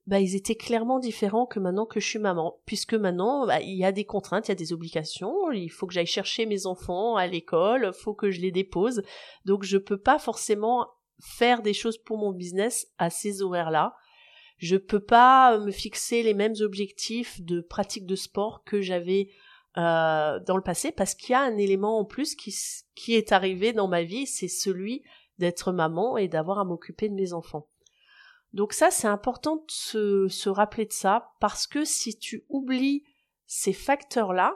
bah, 0.05 0.19
ils 0.19 0.35
étaient 0.35 0.55
clairement 0.55 0.99
différents 0.99 1.47
que 1.47 1.59
maintenant 1.59 1.87
que 1.87 1.99
je 1.99 2.07
suis 2.07 2.19
maman, 2.19 2.59
puisque 2.67 2.93
maintenant, 2.93 3.47
bah, 3.47 3.61
il 3.61 3.75
y 3.75 3.85
a 3.85 3.91
des 3.91 4.05
contraintes, 4.05 4.47
il 4.47 4.51
y 4.51 4.53
a 4.53 4.55
des 4.55 4.73
obligations, 4.73 5.51
il 5.51 5.69
faut 5.69 5.87
que 5.87 5.93
j'aille 5.93 6.05
chercher 6.05 6.45
mes 6.45 6.67
enfants 6.67 7.15
à 7.15 7.25
l'école, 7.25 7.93
faut 7.93 8.13
que 8.13 8.29
je 8.29 8.41
les 8.41 8.51
dépose, 8.51 9.01
donc 9.45 9.63
je 9.63 9.77
peux 9.79 9.99
pas 9.99 10.19
forcément 10.19 10.87
faire 11.19 11.63
des 11.63 11.73
choses 11.73 11.97
pour 11.97 12.19
mon 12.19 12.31
business 12.31 12.87
à 12.99 13.09
ces 13.09 13.41
horaires-là. 13.41 13.95
Je 14.61 14.77
peux 14.77 14.99
pas 14.99 15.57
me 15.57 15.71
fixer 15.71 16.21
les 16.21 16.35
mêmes 16.35 16.53
objectifs 16.59 17.41
de 17.41 17.61
pratique 17.61 18.05
de 18.05 18.15
sport 18.15 18.63
que 18.63 18.79
j'avais 18.79 19.29
euh, 19.75 20.39
dans 20.45 20.55
le 20.55 20.61
passé 20.61 20.91
parce 20.91 21.15
qu'il 21.15 21.31
y 21.31 21.33
a 21.33 21.41
un 21.41 21.57
élément 21.57 21.97
en 21.97 22.05
plus 22.05 22.35
qui, 22.35 22.55
qui 22.93 23.15
est 23.15 23.31
arrivé 23.31 23.73
dans 23.73 23.87
ma 23.87 24.03
vie, 24.03 24.27
c'est 24.27 24.47
celui 24.47 25.01
d'être 25.39 25.71
maman 25.71 26.15
et 26.15 26.27
d'avoir 26.27 26.59
à 26.59 26.63
m'occuper 26.63 27.09
de 27.09 27.15
mes 27.15 27.33
enfants. 27.33 27.69
Donc 28.53 28.73
ça, 28.73 28.91
c'est 28.91 29.07
important 29.07 29.55
de 29.55 29.63
se, 29.67 30.27
se, 30.27 30.49
rappeler 30.49 30.85
de 30.85 30.93
ça, 30.93 31.31
parce 31.39 31.65
que 31.65 31.83
si 31.83 32.19
tu 32.19 32.45
oublies 32.47 33.03
ces 33.47 33.73
facteurs-là, 33.73 34.55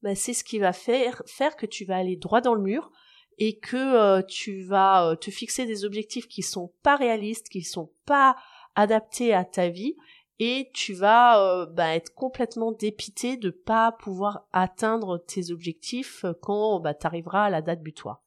ben 0.00 0.16
c'est 0.16 0.32
ce 0.32 0.44
qui 0.44 0.60
va 0.60 0.72
faire, 0.72 1.22
faire 1.26 1.56
que 1.56 1.66
tu 1.66 1.84
vas 1.84 1.96
aller 1.96 2.16
droit 2.16 2.40
dans 2.40 2.54
le 2.54 2.62
mur 2.62 2.90
et 3.36 3.58
que 3.58 3.76
euh, 3.76 4.22
tu 4.22 4.62
vas 4.62 5.10
euh, 5.10 5.14
te 5.14 5.30
fixer 5.30 5.66
des 5.66 5.84
objectifs 5.84 6.26
qui 6.26 6.42
sont 6.42 6.72
pas 6.82 6.96
réalistes, 6.96 7.50
qui 7.50 7.62
sont 7.62 7.92
pas 8.06 8.36
adaptés 8.74 9.34
à 9.34 9.44
ta 9.44 9.68
vie 9.68 9.96
et 10.38 10.70
tu 10.74 10.94
vas 10.94 11.40
euh, 11.40 11.66
bah, 11.66 11.94
être 11.94 12.14
complètement 12.14 12.72
dépité 12.72 13.36
de 13.36 13.50
pas 13.50 13.92
pouvoir 13.92 14.46
atteindre 14.52 15.18
tes 15.18 15.50
objectifs 15.50 16.24
quand 16.40 16.80
bah, 16.80 16.94
tu 16.94 17.06
arriveras 17.06 17.44
à 17.44 17.50
la 17.50 17.62
date 17.62 17.82
butoir. 17.82 18.22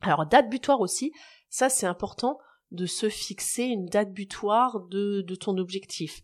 Alors 0.00 0.26
date 0.26 0.48
butoir 0.48 0.80
aussi, 0.80 1.12
ça 1.48 1.68
c'est 1.68 1.86
important 1.86 2.38
de 2.70 2.86
se 2.86 3.08
fixer 3.08 3.64
une 3.64 3.86
date 3.86 4.12
butoir 4.12 4.80
de, 4.80 5.20
de 5.22 5.34
ton 5.34 5.58
objectif. 5.58 6.22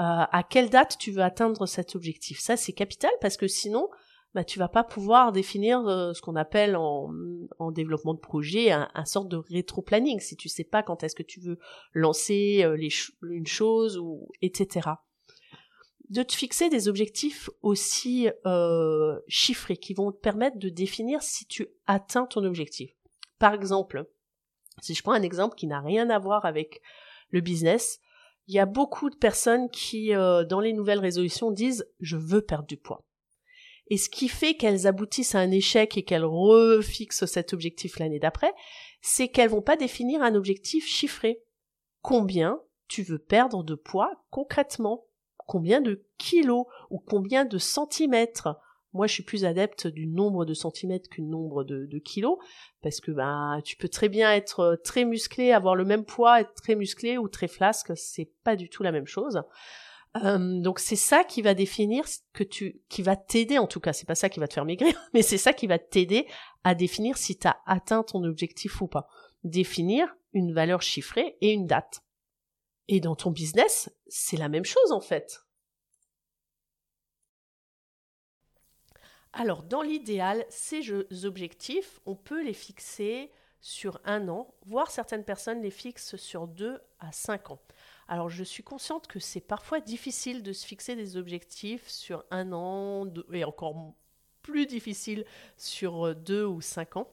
Euh, 0.00 0.02
à 0.02 0.42
quelle 0.42 0.70
date 0.70 0.96
tu 0.98 1.12
veux 1.12 1.22
atteindre 1.22 1.66
cet 1.66 1.94
objectif? 1.94 2.40
Ça, 2.40 2.56
c'est 2.56 2.72
capital 2.72 3.12
parce 3.20 3.36
que 3.36 3.46
sinon, 3.46 3.88
bah, 4.34 4.44
tu 4.44 4.58
vas 4.58 4.68
pas 4.68 4.82
pouvoir 4.82 5.30
définir 5.30 5.86
euh, 5.86 6.12
ce 6.12 6.20
qu'on 6.20 6.34
appelle 6.34 6.76
en, 6.76 7.12
en, 7.58 7.70
développement 7.70 8.14
de 8.14 8.18
projet 8.18 8.72
un, 8.72 8.90
un 8.94 9.04
sorte 9.04 9.28
de 9.28 9.36
rétro-planning 9.36 10.18
si 10.18 10.36
tu 10.36 10.48
sais 10.48 10.64
pas 10.64 10.82
quand 10.82 11.04
est-ce 11.04 11.14
que 11.14 11.22
tu 11.22 11.40
veux 11.40 11.58
lancer 11.92 12.62
euh, 12.64 12.76
les 12.76 12.90
une 13.22 13.46
chose 13.46 13.96
ou 13.96 14.28
etc. 14.42 14.90
De 16.10 16.22
te 16.22 16.34
fixer 16.34 16.68
des 16.68 16.88
objectifs 16.88 17.48
aussi 17.62 18.28
euh, 18.44 19.18
chiffrés 19.28 19.76
qui 19.76 19.94
vont 19.94 20.12
te 20.12 20.18
permettre 20.18 20.58
de 20.58 20.68
définir 20.68 21.22
si 21.22 21.46
tu 21.46 21.68
atteins 21.86 22.26
ton 22.26 22.44
objectif. 22.44 22.90
Par 23.38 23.54
exemple, 23.54 24.06
si 24.82 24.94
je 24.94 25.02
prends 25.02 25.12
un 25.12 25.22
exemple 25.22 25.54
qui 25.54 25.66
n'a 25.66 25.80
rien 25.80 26.10
à 26.10 26.18
voir 26.18 26.44
avec 26.44 26.82
le 27.30 27.40
business, 27.40 28.00
il 28.48 28.54
y 28.54 28.58
a 28.58 28.66
beaucoup 28.66 29.08
de 29.08 29.16
personnes 29.16 29.70
qui, 29.70 30.14
euh, 30.14 30.44
dans 30.44 30.60
les 30.60 30.72
nouvelles 30.72 30.98
résolutions, 30.98 31.50
disent 31.50 31.86
je 32.00 32.16
veux 32.16 32.42
perdre 32.42 32.66
du 32.66 32.76
poids. 32.76 33.04
Et 33.88 33.98
ce 33.98 34.08
qui 34.08 34.28
fait 34.28 34.54
qu'elles 34.54 34.86
aboutissent 34.86 35.34
à 35.34 35.40
un 35.40 35.50
échec 35.50 35.96
et 35.96 36.04
qu'elles 36.04 36.24
refixent 36.24 37.26
cet 37.26 37.52
objectif 37.52 37.98
l'année 37.98 38.18
d'après, 38.18 38.52
c'est 39.02 39.28
qu'elles 39.28 39.50
vont 39.50 39.62
pas 39.62 39.76
définir 39.76 40.22
un 40.22 40.34
objectif 40.34 40.86
chiffré. 40.86 41.42
Combien 42.00 42.60
tu 42.88 43.02
veux 43.02 43.18
perdre 43.18 43.62
de 43.62 43.74
poids 43.74 44.12
concrètement? 44.30 45.06
Combien 45.46 45.80
de 45.80 46.06
kilos 46.16 46.64
ou 46.90 46.98
combien 46.98 47.44
de 47.44 47.58
centimètres? 47.58 48.56
Moi, 48.94 49.08
je 49.08 49.12
suis 49.12 49.22
plus 49.24 49.44
adepte 49.44 49.88
du 49.88 50.06
nombre 50.06 50.44
de 50.44 50.54
centimètres 50.54 51.10
qu'une 51.10 51.28
nombre 51.28 51.64
de, 51.64 51.98
kilos, 51.98 52.38
parce 52.80 53.00
que 53.00 53.10
ben, 53.10 53.60
tu 53.64 53.76
peux 53.76 53.88
très 53.88 54.08
bien 54.08 54.32
être 54.32 54.80
très 54.84 55.04
musclé, 55.04 55.50
avoir 55.50 55.74
le 55.74 55.84
même 55.84 56.04
poids, 56.04 56.40
être 56.40 56.54
très 56.54 56.76
musclé 56.76 57.18
ou 57.18 57.28
très 57.28 57.48
flasque, 57.48 57.92
c'est 57.96 58.30
pas 58.44 58.54
du 58.54 58.70
tout 58.70 58.84
la 58.84 58.92
même 58.92 59.08
chose. 59.08 59.42
Euh, 60.22 60.60
donc 60.60 60.78
c'est 60.78 60.96
ça 60.96 61.24
qui 61.24 61.42
va 61.42 61.54
définir 61.54 62.04
que 62.32 62.44
tu, 62.44 62.80
qui 62.88 63.02
va 63.02 63.16
t'aider 63.16 63.58
en 63.58 63.66
tout 63.66 63.80
cas. 63.80 63.92
C'est 63.92 64.06
pas 64.06 64.14
ça 64.14 64.28
qui 64.28 64.40
va 64.40 64.46
te 64.46 64.54
faire 64.54 64.64
maigrir, 64.64 64.94
mais 65.14 65.22
c'est 65.22 65.38
ça 65.38 65.52
qui 65.52 65.66
va 65.66 65.78
t'aider 65.78 66.26
à 66.62 66.74
définir 66.74 67.16
si 67.16 67.38
tu 67.38 67.48
as 67.48 67.58
atteint 67.66 68.02
ton 68.02 68.22
objectif 68.24 68.80
ou 68.80 68.86
pas. 68.86 69.08
Définir 69.42 70.14
une 70.32 70.52
valeur 70.52 70.82
chiffrée 70.82 71.36
et 71.40 71.52
une 71.52 71.66
date. 71.66 72.02
Et 72.88 73.00
dans 73.00 73.16
ton 73.16 73.30
business, 73.30 73.90
c'est 74.06 74.36
la 74.36 74.48
même 74.48 74.64
chose 74.64 74.92
en 74.92 75.00
fait. 75.00 75.40
Alors, 79.36 79.64
dans 79.64 79.82
l'idéal, 79.82 80.46
ces 80.48 81.24
objectifs, 81.24 81.98
on 82.06 82.14
peut 82.14 82.44
les 82.44 82.52
fixer 82.52 83.32
sur 83.60 84.00
un 84.04 84.28
an, 84.28 84.54
voire 84.64 84.92
certaines 84.92 85.24
personnes 85.24 85.60
les 85.60 85.72
fixent 85.72 86.14
sur 86.14 86.46
deux 86.46 86.80
à 87.00 87.10
cinq 87.10 87.50
ans. 87.50 87.60
Alors, 88.08 88.28
je 88.28 88.44
suis 88.44 88.62
consciente 88.62 89.06
que 89.06 89.18
c'est 89.18 89.40
parfois 89.40 89.80
difficile 89.80 90.42
de 90.42 90.52
se 90.52 90.66
fixer 90.66 90.94
des 90.96 91.16
objectifs 91.16 91.88
sur 91.88 92.24
un 92.30 92.52
an, 92.52 93.06
et 93.32 93.44
encore 93.44 93.94
plus 94.42 94.66
difficile 94.66 95.24
sur 95.56 96.14
deux 96.14 96.44
ou 96.44 96.60
cinq 96.60 96.96
ans. 96.96 97.10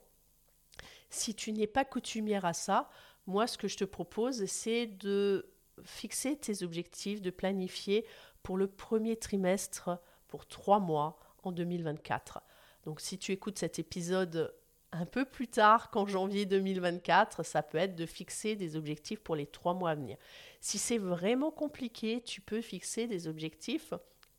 Si 1.09 1.33
tu 1.33 1.51
n'es 1.51 1.67
pas 1.67 1.85
coutumière 1.85 2.45
à 2.45 2.53
ça, 2.53 2.89
moi, 3.25 3.47
ce 3.47 3.57
que 3.57 3.67
je 3.67 3.77
te 3.77 3.85
propose, 3.85 4.45
c'est 4.45 4.87
de 4.87 5.49
fixer 5.83 6.35
tes 6.35 6.63
objectifs, 6.63 7.21
de 7.21 7.29
planifier 7.29 8.05
pour 8.43 8.57
le 8.57 8.67
premier 8.67 9.15
trimestre, 9.15 9.99
pour 10.27 10.45
trois 10.45 10.79
mois, 10.79 11.19
en 11.43 11.51
2024. 11.51 12.41
Donc 12.83 13.01
si 13.01 13.17
tu 13.17 13.31
écoutes 13.31 13.59
cet 13.59 13.79
épisode 13.79 14.53
un 14.91 15.05
peu 15.05 15.25
plus 15.25 15.47
tard 15.47 15.89
qu'en 15.89 16.05
janvier 16.05 16.45
2024, 16.45 17.43
ça 17.43 17.63
peut 17.63 17.77
être 17.77 17.95
de 17.95 18.05
fixer 18.05 18.55
des 18.55 18.75
objectifs 18.75 19.21
pour 19.21 19.35
les 19.35 19.45
trois 19.45 19.73
mois 19.73 19.91
à 19.91 19.95
venir. 19.95 20.17
Si 20.59 20.77
c'est 20.77 20.97
vraiment 20.97 21.51
compliqué, 21.51 22.21
tu 22.21 22.41
peux 22.41 22.61
fixer 22.61 23.07
des 23.07 23.27
objectifs 23.27 23.93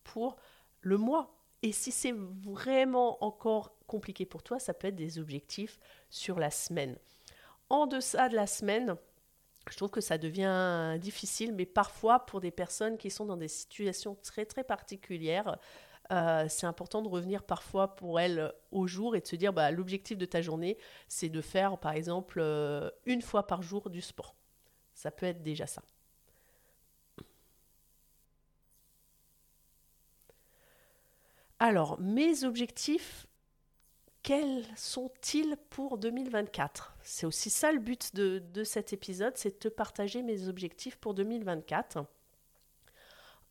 pour 0.04 0.36
le 0.80 0.98
mois. 0.98 1.34
Et 1.62 1.72
si 1.72 1.92
c'est 1.92 2.14
vraiment 2.14 3.24
encore 3.24 3.76
compliqué 3.86 4.26
pour 4.26 4.42
toi, 4.42 4.58
ça 4.58 4.74
peut 4.74 4.88
être 4.88 4.96
des 4.96 5.18
objectifs 5.18 5.78
sur 6.10 6.38
la 6.38 6.50
semaine. 6.50 6.98
En 7.70 7.86
deçà 7.86 8.28
de 8.28 8.34
la 8.34 8.46
semaine, 8.46 8.96
je 9.70 9.76
trouve 9.76 9.90
que 9.90 10.00
ça 10.00 10.18
devient 10.18 10.98
difficile, 11.00 11.54
mais 11.54 11.66
parfois 11.66 12.26
pour 12.26 12.40
des 12.40 12.50
personnes 12.50 12.98
qui 12.98 13.10
sont 13.10 13.24
dans 13.24 13.36
des 13.36 13.48
situations 13.48 14.16
très 14.16 14.44
très 14.44 14.64
particulières, 14.64 15.56
euh, 16.12 16.46
c'est 16.48 16.66
important 16.66 17.00
de 17.00 17.08
revenir 17.08 17.42
parfois 17.42 17.94
pour 17.96 18.20
elle 18.20 18.52
au 18.70 18.86
jour 18.86 19.16
et 19.16 19.20
de 19.20 19.26
se 19.26 19.36
dire 19.36 19.52
bah, 19.52 19.70
l'objectif 19.70 20.18
de 20.18 20.26
ta 20.26 20.42
journée, 20.42 20.76
c'est 21.08 21.30
de 21.30 21.40
faire 21.40 21.78
par 21.78 21.92
exemple 21.92 22.38
euh, 22.40 22.90
une 23.06 23.22
fois 23.22 23.46
par 23.46 23.62
jour 23.62 23.88
du 23.88 24.02
sport. 24.02 24.34
Ça 24.94 25.10
peut 25.10 25.26
être 25.26 25.42
déjà 25.42 25.66
ça. 25.66 25.82
Alors, 31.58 31.98
mes 32.00 32.44
objectifs, 32.44 33.26
quels 34.22 34.66
sont-ils 34.76 35.56
pour 35.70 35.96
2024 35.96 36.96
C'est 37.02 37.24
aussi 37.24 37.50
ça 37.50 37.72
le 37.72 37.78
but 37.78 38.14
de, 38.14 38.40
de 38.52 38.64
cet 38.64 38.92
épisode, 38.92 39.36
c'est 39.36 39.50
de 39.50 39.58
te 39.58 39.68
partager 39.68 40.22
mes 40.22 40.48
objectifs 40.48 40.96
pour 40.96 41.14
2024. 41.14 42.04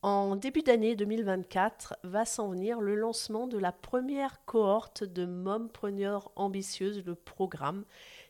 En 0.04 0.36
début 0.36 0.64
d'année 0.64 0.96
2024 0.96 1.96
va 2.02 2.26
s'en 2.26 2.50
venir 2.50 2.82
le 2.82 2.96
lancement 2.96 3.46
de 3.46 3.60
la 3.60 3.72
première 3.72 4.44
cohorte 4.46 5.04
de 5.04 5.28
Mompreneurs 5.28 6.32
ambitieuses, 6.36 7.06
le 7.06 7.14
programme, 7.14 7.86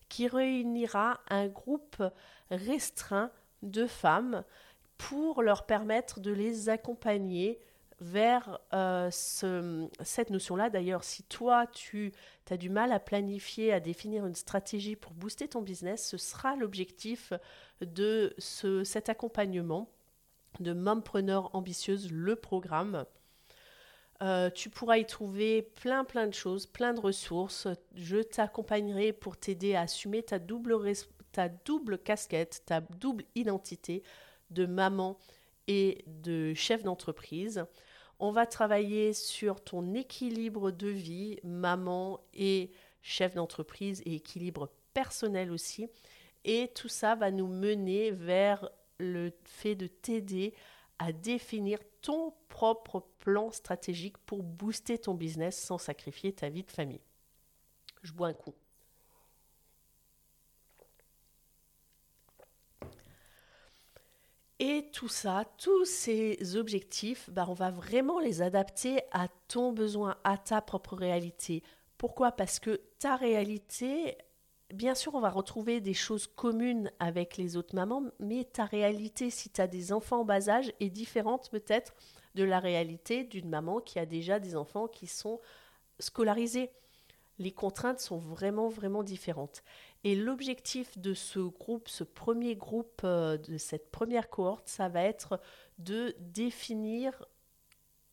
qui 0.09 0.27
réunira 0.27 1.21
un 1.29 1.47
groupe 1.47 2.03
restreint 2.49 3.31
de 3.63 3.87
femmes 3.87 4.43
pour 4.97 5.41
leur 5.43 5.65
permettre 5.65 6.19
de 6.19 6.31
les 6.31 6.67
accompagner 6.67 7.57
vers 8.01 8.59
euh, 8.73 9.09
cette 9.11 10.29
notion-là. 10.29 10.69
D'ailleurs, 10.69 11.05
si 11.05 11.23
toi, 11.23 11.67
tu 11.67 12.11
as 12.49 12.57
du 12.57 12.69
mal 12.69 12.91
à 12.91 12.99
planifier, 12.99 13.71
à 13.71 13.79
définir 13.79 14.25
une 14.25 14.35
stratégie 14.35 14.97
pour 14.97 15.13
booster 15.13 15.47
ton 15.47 15.61
business, 15.61 16.05
ce 16.05 16.17
sera 16.17 16.57
l'objectif 16.57 17.31
de 17.79 18.33
ce, 18.39 18.83
cet 18.83 19.07
accompagnement 19.07 19.89
de 20.59 20.73
Mompreneur 20.73 21.49
Ambitieuse, 21.55 22.11
le 22.11 22.35
programme. 22.35 23.05
Euh, 24.21 24.49
tu 24.51 24.69
pourras 24.69 24.97
y 24.97 25.05
trouver 25.05 25.63
plein 25.63 26.03
plein 26.03 26.27
de 26.27 26.33
choses, 26.33 26.67
plein 26.67 26.93
de 26.93 26.99
ressources. 26.99 27.67
Je 27.95 28.17
t'accompagnerai 28.17 29.13
pour 29.13 29.37
t'aider 29.37 29.73
à 29.73 29.81
assumer 29.81 30.21
ta 30.21 30.37
double, 30.37 30.77
ta 31.31 31.49
double 31.49 31.97
casquette, 31.97 32.63
ta 32.65 32.81
double 32.81 33.23
identité 33.33 34.03
de 34.51 34.65
maman 34.65 35.17
et 35.67 36.03
de 36.05 36.53
chef 36.53 36.83
d'entreprise. 36.83 37.65
On 38.19 38.31
va 38.31 38.45
travailler 38.45 39.13
sur 39.13 39.63
ton 39.63 39.95
équilibre 39.95 40.69
de 40.69 40.89
vie, 40.89 41.39
maman 41.43 42.19
et 42.35 42.69
chef 43.01 43.33
d'entreprise 43.33 44.03
et 44.05 44.15
équilibre 44.15 44.69
personnel 44.93 45.51
aussi. 45.51 45.87
Et 46.43 46.71
tout 46.75 46.89
ça 46.89 47.15
va 47.15 47.31
nous 47.31 47.47
mener 47.47 48.11
vers 48.11 48.69
le 49.01 49.33
fait 49.43 49.75
de 49.75 49.87
t'aider 49.87 50.53
à 50.99 51.11
définir 51.11 51.79
ton 52.01 52.33
propre 52.47 53.03
plan 53.19 53.51
stratégique 53.51 54.17
pour 54.19 54.43
booster 54.43 54.97
ton 54.97 55.15
business 55.15 55.59
sans 55.59 55.77
sacrifier 55.77 56.31
ta 56.31 56.49
vie 56.49 56.63
de 56.63 56.71
famille. 56.71 57.01
Je 58.03 58.13
bois 58.13 58.27
un 58.27 58.33
coup. 58.33 58.53
Et 64.59 64.91
tout 64.93 65.07
ça, 65.07 65.45
tous 65.57 65.85
ces 65.85 66.55
objectifs, 66.55 67.31
bah, 67.31 67.47
on 67.49 67.53
va 67.53 67.71
vraiment 67.71 68.19
les 68.19 68.43
adapter 68.43 69.01
à 69.11 69.27
ton 69.47 69.73
besoin, 69.73 70.17
à 70.23 70.37
ta 70.37 70.61
propre 70.61 70.95
réalité. 70.95 71.63
Pourquoi? 71.97 72.31
Parce 72.31 72.59
que 72.59 72.79
ta 72.99 73.15
réalité, 73.15 74.19
bien 74.73 74.95
sûr, 74.95 75.15
on 75.15 75.21
va 75.21 75.29
retrouver 75.29 75.81
des 75.81 75.93
choses 75.93 76.27
communes 76.27 76.91
avec 76.99 77.37
les 77.37 77.57
autres 77.57 77.75
mamans, 77.75 78.03
mais 78.19 78.43
ta 78.43 78.65
réalité, 78.65 79.29
si 79.29 79.49
tu 79.49 79.61
as 79.61 79.67
des 79.67 79.93
enfants 79.93 80.21
en 80.21 80.25
bas 80.25 80.49
âge, 80.49 80.73
est 80.79 80.89
différente 80.89 81.49
peut-être 81.49 81.93
de 82.35 82.43
la 82.43 82.59
réalité 82.59 83.23
d'une 83.23 83.49
maman 83.49 83.79
qui 83.79 83.99
a 83.99 84.05
déjà 84.05 84.39
des 84.39 84.55
enfants 84.55 84.87
qui 84.87 85.07
sont 85.07 85.39
scolarisés. 85.99 86.71
Les 87.39 87.51
contraintes 87.51 87.99
sont 87.99 88.17
vraiment, 88.17 88.69
vraiment 88.69 89.03
différentes. 89.03 89.63
Et 90.03 90.15
l'objectif 90.15 90.97
de 90.97 91.13
ce 91.13 91.39
groupe, 91.39 91.87
ce 91.87 92.03
premier 92.03 92.55
groupe, 92.55 93.01
euh, 93.03 93.37
de 93.37 93.57
cette 93.57 93.89
première 93.91 94.29
cohorte, 94.29 94.67
ça 94.67 94.89
va 94.89 95.01
être 95.03 95.39
de 95.79 96.15
définir. 96.19 97.25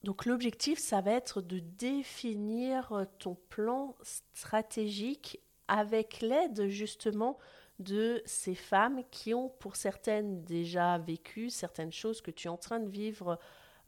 Donc 0.05 0.25
l'objectif, 0.25 0.79
ça 0.79 1.01
va 1.01 1.13
être 1.13 1.43
de 1.43 1.59
définir 1.59 3.07
ton 3.19 3.35
plan 3.49 3.97
stratégique 4.03 5.41
avec 5.69 6.21
l'aide 6.21 6.69
justement 6.69 7.39
de 7.79 8.23
ces 8.25 8.55
femmes 8.55 9.03
qui 9.11 9.35
ont 9.35 9.49
pour 9.49 9.77
certaines 9.77 10.43
déjà 10.43 10.99
vécu 10.99 11.49
certaines 11.49 11.93
choses 11.93 12.21
que 12.21 12.31
tu 12.31 12.49
es 12.49 12.51
en 12.51 12.57
train 12.57 12.81
de 12.81 12.89
vivre 12.89 13.39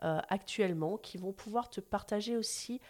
euh, 0.03 0.21
actuellement, 0.29 0.97
qui 0.97 1.19
vont 1.19 1.33
pouvoir 1.33 1.69
te 1.69 1.81
partager 1.81 2.37
aussi 2.37 2.81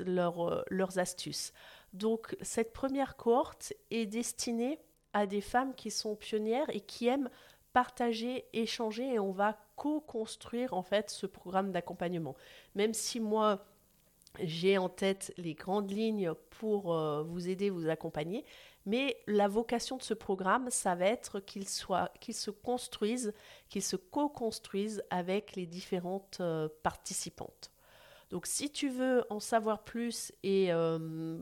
euh, 0.00 0.62
leurs 0.70 0.98
astuces. 0.98 1.52
Donc 1.92 2.36
cette 2.40 2.72
première 2.72 3.16
cohorte 3.16 3.74
est 3.90 4.06
destinée 4.06 4.80
à 5.12 5.26
des 5.26 5.40
femmes 5.40 5.74
qui 5.74 5.90
sont 5.90 6.16
pionnières 6.16 6.68
et 6.70 6.80
qui 6.80 7.08
aiment 7.08 7.30
partager, 7.72 8.46
échanger 8.54 9.14
et 9.14 9.18
on 9.18 9.32
va 9.32 9.58
co-construire 9.76 10.72
en 10.72 10.82
fait 10.82 11.10
ce 11.10 11.26
programme 11.26 11.72
d'accompagnement. 11.72 12.34
Même 12.74 12.94
si 12.94 13.20
moi 13.20 13.66
j'ai 14.42 14.78
en 14.78 14.88
tête 14.88 15.32
les 15.36 15.54
grandes 15.54 15.90
lignes 15.90 16.32
pour 16.50 16.94
euh, 16.94 17.22
vous 17.22 17.48
aider, 17.48 17.70
vous 17.70 17.88
accompagner, 17.88 18.44
mais 18.84 19.16
la 19.26 19.48
vocation 19.48 19.96
de 19.96 20.02
ce 20.02 20.14
programme, 20.14 20.70
ça 20.70 20.94
va 20.94 21.06
être 21.06 21.40
qu'il 21.40 21.68
soit, 21.68 22.12
qu'il 22.20 22.34
se 22.34 22.50
construise, 22.50 23.34
qu'il 23.68 23.82
se 23.82 23.96
co-construise 23.96 25.02
avec 25.10 25.56
les 25.56 25.66
différentes 25.66 26.38
euh, 26.40 26.68
participantes. 26.82 27.72
Donc 28.30 28.46
si 28.46 28.70
tu 28.70 28.88
veux 28.88 29.24
en 29.30 29.40
savoir 29.40 29.84
plus 29.84 30.32
et 30.42 30.72
euh, 30.72 31.38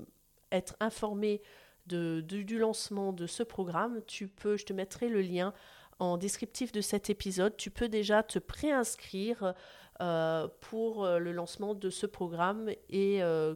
être 0.52 0.76
informé 0.80 1.42
de, 1.86 2.22
du 2.22 2.58
lancement 2.58 3.12
de 3.12 3.26
ce 3.26 3.42
programme, 3.42 4.00
tu 4.06 4.26
peux, 4.26 4.56
je 4.56 4.64
te 4.64 4.72
mettrai 4.72 5.08
le 5.08 5.20
lien 5.20 5.52
en 5.98 6.16
descriptif 6.16 6.72
de 6.72 6.80
cet 6.80 7.10
épisode. 7.10 7.56
Tu 7.56 7.70
peux 7.70 7.88
déjà 7.88 8.22
te 8.22 8.38
préinscrire 8.38 9.54
euh, 10.00 10.48
pour 10.60 11.04
euh, 11.04 11.20
le 11.20 11.30
lancement 11.30 11.72
de 11.72 11.88
ce 11.88 12.04
programme 12.04 12.68
et 12.88 13.22
euh, 13.22 13.54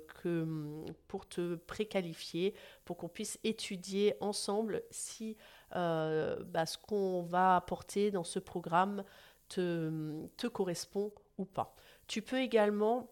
pour 1.08 1.28
te 1.28 1.56
préqualifier, 1.56 2.54
pour 2.84 2.96
qu'on 2.96 3.08
puisse 3.08 3.40
étudier 3.42 4.14
ensemble 4.20 4.84
si 4.92 5.36
bah, 5.72 6.64
ce 6.64 6.78
qu'on 6.78 7.22
va 7.22 7.56
apporter 7.56 8.12
dans 8.12 8.22
ce 8.22 8.38
programme 8.38 9.02
te, 9.48 10.46
correspond 10.46 11.12
ou 11.38 11.44
pas. 11.44 11.74
Tu 12.06 12.22
peux 12.22 12.38
également 12.40 13.10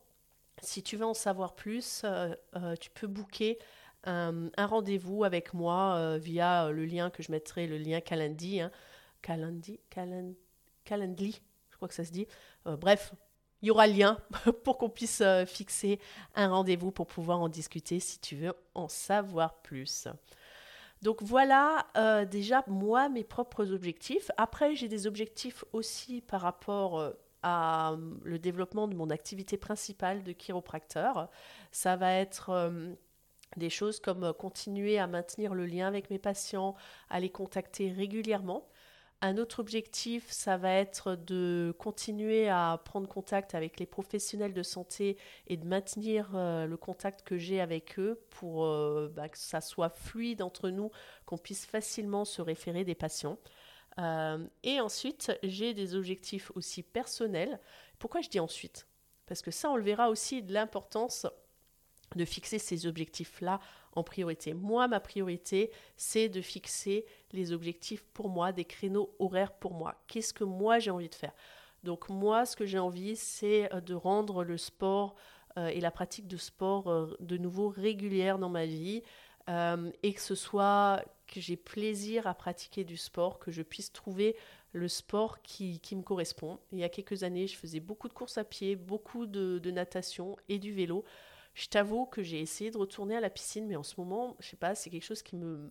si 0.63 0.83
tu 0.83 0.97
veux 0.97 1.05
en 1.05 1.13
savoir 1.13 1.55
plus, 1.55 2.07
tu 2.81 2.91
peux 2.91 3.07
booker 3.09 3.59
un, 4.05 4.51
rendez-vous 4.57 5.25
avec 5.25 5.53
moi 5.53 6.17
via 6.17 6.71
le 6.71 6.87
lien 6.87 7.11
que 7.11 7.23
je 7.23 7.31
mettrai, 7.31 7.67
le 7.67 7.77
lien 7.77 8.01
Calendly. 8.01 8.61
Hein. 8.61 8.71
Calendly, 10.85 11.41
je 11.71 11.77
crois 11.77 11.89
que 11.89 11.95
ça 11.95 12.05
se 12.05 12.13
dit. 12.13 12.27
bref, 12.65 13.13
il 13.63 13.69
y 13.69 13.71
aura 13.71 13.87
le 13.87 13.95
lien 13.95 14.19
pour 14.65 14.79
qu'on 14.79 14.89
puisse 14.91 15.23
fixer 15.47 15.99
un 16.35 16.49
rendez-vous 16.49 16.93
pour 16.93 17.07
pouvoir 17.07 17.41
en 17.41 17.49
discuter 17.49 18.01
si 18.01 18.21
tu 18.21 18.37
veux 18.37 18.53
en 18.75 18.89
savoir 18.89 19.61
plus. 19.63 20.09
Donc 21.03 21.23
voilà 21.23 21.87
déjà 22.31 22.65
moi 22.69 23.09
mes 23.09 23.25
propres 23.25 23.73
objectifs. 23.73 24.31
Après 24.37 24.77
j'ai 24.77 24.89
des 24.89 25.07
objectifs 25.07 25.65
aussi 25.73 26.21
par 26.21 26.41
rapport 26.43 27.15
à 27.47 27.93
euh, 27.93 27.97
le 28.25 28.39
développement 28.41 28.89
de 28.89 28.95
mon 28.97 29.09
activité 29.09 29.57
principale 29.57 30.25
de 30.25 30.33
chiropracteur. 30.33 31.31
Ça 31.71 31.95
va 31.95 32.13
être 32.13 32.51
euh, 32.51 32.93
des 33.57 33.71
choses 33.71 34.01
comme 34.01 34.25
euh, 34.25 34.33
continuer 34.33 34.99
à 34.99 35.07
maintenir 35.07 35.55
le 35.55 35.65
lien 35.65 35.87
avec 35.87 36.11
mes 36.11 36.19
patients, 36.19 36.75
à 37.09 37.21
les 37.21 37.31
contacter 37.31 37.93
régulièrement. 37.93 38.67
Un 39.23 39.39
autre 39.39 39.61
objectif, 39.61 40.31
ça 40.31 40.59
va 40.59 40.73
être 40.73 41.17
de 41.17 41.75
continuer 41.79 42.49
à 42.49 42.81
prendre 42.85 43.09
contact 43.09 43.55
avec 43.55 43.81
les 43.81 43.87
professionnels 43.87 44.53
de 44.53 44.63
santé 44.63 45.17
et 45.47 45.57
de 45.57 45.67
maintenir 45.67 46.29
le 46.35 46.77
contact 46.77 47.23
que 47.23 47.39
j'ai 47.39 47.61
avec 47.61 47.99
eux 47.99 48.21
pour 48.29 48.67
bah, 49.15 49.29
que 49.31 49.39
ça 49.39 49.63
soit 49.63 49.89
fluide 49.89 50.43
entre 50.43 50.69
nous, 50.69 50.91
qu'on 51.25 51.39
puisse 51.39 51.65
facilement 51.65 52.27
se 52.27 52.43
référer 52.43 52.85
des 52.85 52.95
patients. 52.95 53.39
Euh, 53.99 54.47
et 54.63 54.81
ensuite, 54.81 55.33
j'ai 55.43 55.75
des 55.75 55.95
objectifs 55.95 56.53
aussi 56.55 56.83
personnels. 56.83 57.61
Pourquoi 57.99 58.21
je 58.21 58.29
dis 58.29 58.41
ensuite? 58.41 58.87
Parce 59.27 59.43
que 59.43 59.51
ça, 59.51 59.71
on 59.71 59.77
le 59.77 59.83
verra 59.83 60.11
aussi 60.11 60.43
de 60.43 60.53
l'importance 60.53 61.27
de 62.15 62.25
fixer 62.25 62.59
ces 62.59 62.87
objectifs-là 62.87 63.61
en 63.97 64.05
priorité. 64.05 64.55
Moi, 64.55 64.87
ma 64.87 65.01
priorité, 65.01 65.71
c'est 65.97 66.29
de 66.29 66.41
fixer 66.41 67.05
les 67.33 67.53
objectifs 67.53 68.05
pour 68.13 68.29
moi, 68.29 68.53
des 68.53 68.65
créneaux 68.65 69.15
horaires 69.19 69.53
pour 69.53 69.75
moi. 69.75 69.95
Qu'est-ce 70.07 70.33
que 70.33 70.45
moi 70.45 70.79
j'ai 70.79 70.91
envie 70.91 71.09
de 71.09 71.15
faire? 71.15 71.33
Donc 71.83 72.09
moi, 72.09 72.45
ce 72.47 72.57
que 72.57 72.67
j'ai 72.67 72.79
envie, 72.79 73.17
c'est 73.17 73.73
euh, 73.75 73.81
de 73.81 73.95
rendre 73.95 74.45
le 74.45 74.59
sport 74.59 75.17
euh, 75.57 75.69
et 75.69 75.81
la 75.81 75.91
pratique 75.91 76.29
de 76.29 76.37
sport 76.37 77.17
de 77.19 77.37
nouveau 77.37 77.69
régulière 77.69 78.39
dans 78.39 78.51
ma 78.51 78.67
vie. 78.67 79.03
et 80.03 80.13
que 80.13 80.21
ce 80.21 80.35
soit 80.35 81.05
que 81.29 81.41
j'ai 81.41 81.57
plaisir 81.57 82.27
à 82.27 82.35
pratiquer 82.35 82.85
du 82.85 82.97
sport, 82.97 83.39
que 83.39 83.53
je 83.53 83.63
puisse 83.63 83.93
trouver 83.93 84.37
le 84.73 84.89
sport 84.89 85.41
qui, 85.43 85.79
qui, 85.81 85.95
me 85.95 86.03
correspond. 86.03 86.59
Il 86.73 86.79
y 86.81 86.85
a 86.85 86.89
quelques 86.89 87.23
années, 87.23 87.47
je 87.47 87.57
faisais 87.57 87.79
beaucoup 87.79 88.09
de 88.09 88.13
courses 88.13 88.39
à 88.39 88.45
pied, 88.45 88.75
beaucoup 88.75 89.25
de 89.25 89.71
natation 89.71 90.37
et 90.49 90.59
du 90.59 90.73
vélo. 90.73 91.05
Je 91.57 91.69
t'avoue 91.69 92.05
que 92.05 92.23
j'ai 92.23 92.39
essayé 92.39 92.71
de 92.71 92.77
retourner 92.77 93.17
à 93.17 93.21
la 93.21 93.31
piscine, 93.31 93.67
mais 93.67 93.77
en 93.77 93.83
ce 93.83 93.95
moment, 93.97 94.37
je 94.41 94.51
sais 94.51 94.59
pas, 94.59 94.75
c'est 94.75 94.91
quelque 94.91 95.07
chose 95.07 95.23
qui 95.23 95.37
me 95.37 95.71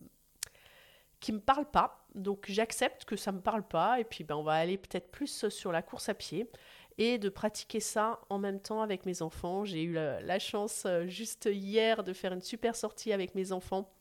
qui 1.20 1.32
me 1.32 1.40
parle 1.40 1.70
pas. 1.70 2.08
Donc 2.16 2.46
j'accepte 2.50 3.06
que 3.06 3.16
ça 3.16 3.32
me 3.32 3.40
parle 3.40 3.68
pas 3.68 4.00
et 4.00 4.04
puis 4.04 4.24
ben 4.24 4.36
on 4.36 4.42
va 4.42 4.54
aller 4.54 4.80
peut-être 4.80 5.12
plus 5.12 5.48
sur 5.50 5.72
la 5.72 5.84
course 5.84 6.10
à 6.10 6.16
pied 6.16 6.50
et 6.98 7.20
de 7.20 7.30
pratiquer 7.30 7.80
ça 7.80 8.20
en 8.30 8.40
même 8.40 8.60
temps 8.60 8.82
avec 8.82 9.06
mes 9.06 9.22
enfants. 9.22 9.64
J'ai 9.64 9.84
eu 9.84 9.94
la, 9.94 10.40
chance 10.40 10.86
euh, 10.88 11.06
juste 11.06 11.48
hier 11.52 12.04
de 12.04 12.14
faire 12.14 12.34
une 12.34 12.42
super 12.42 12.76
sortie 12.76 13.14
avec 13.14 13.36
mes 13.36 13.52
enfants 13.52 13.94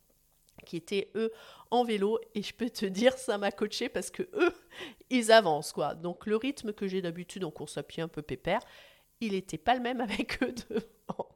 qui 0.64 0.76
étaient 0.76 1.10
eux 1.16 1.32
en 1.70 1.84
vélo 1.84 2.18
et 2.34 2.42
je 2.42 2.54
peux 2.54 2.70
te 2.70 2.86
dire 2.86 3.12
ça 3.18 3.36
m'a 3.36 3.52
coaché 3.52 3.90
parce 3.90 4.10
que 4.10 4.22
eux 4.32 4.54
ils 5.10 5.30
avancent 5.30 5.72
quoi. 5.72 5.94
Donc 5.94 6.24
le 6.24 6.36
rythme 6.36 6.72
que 6.72 6.86
j'ai 6.86 7.02
d'habitude 7.02 7.44
en 7.44 7.50
course 7.50 7.76
à 7.76 7.82
pied 7.82 8.02
un 8.02 8.08
peu 8.08 8.22
pépère, 8.22 8.60
il 9.20 9.32
n'était 9.32 9.58
pas 9.58 9.74
le 9.74 9.80
même 9.80 10.00
avec 10.00 10.42
eux 10.42 10.54
devant. 10.70 11.33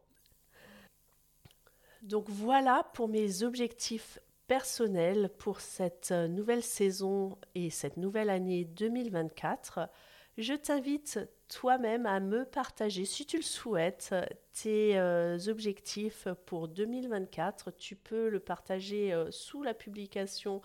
Donc 2.08 2.30
voilà 2.30 2.84
pour 2.94 3.06
mes 3.06 3.42
objectifs 3.42 4.18
personnels 4.46 5.30
pour 5.36 5.60
cette 5.60 6.10
nouvelle 6.10 6.62
saison 6.62 7.36
et 7.54 7.68
cette 7.68 7.98
nouvelle 7.98 8.30
année 8.30 8.64
2024. 8.64 9.90
je 10.38 10.54
t'invite 10.54 11.20
toi-même 11.48 12.06
à 12.06 12.18
me 12.20 12.46
partager, 12.46 13.04
si 13.04 13.26
tu 13.26 13.36
le 13.36 13.42
souhaites, 13.42 14.14
tes 14.54 14.98
euh, 14.98 15.36
objectifs 15.48 16.28
pour 16.46 16.68
2024. 16.68 17.72
Tu 17.76 17.94
peux 17.94 18.30
le 18.30 18.40
partager 18.40 19.12
euh, 19.12 19.30
sous 19.30 19.62
la 19.62 19.74
publication 19.74 20.62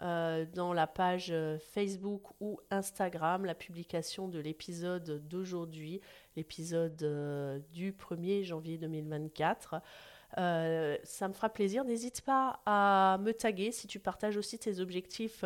euh, 0.00 0.46
dans 0.54 0.72
la 0.72 0.86
page 0.86 1.34
Facebook 1.72 2.22
ou 2.38 2.60
Instagram, 2.70 3.44
la 3.44 3.56
publication 3.56 4.28
de 4.28 4.38
l'épisode 4.38 5.26
d'aujourd'hui, 5.26 6.00
l'épisode 6.36 7.64
du 7.72 7.92
1er 7.92 8.44
janvier 8.44 8.78
2024. 8.78 9.82
Ça 10.36 11.28
me 11.28 11.32
fera 11.32 11.48
plaisir. 11.48 11.84
N'hésite 11.84 12.22
pas 12.22 12.60
à 12.66 13.18
me 13.20 13.32
taguer 13.32 13.72
si 13.72 13.86
tu 13.86 14.00
partages 14.00 14.36
aussi 14.36 14.58
tes 14.58 14.80
objectifs 14.80 15.44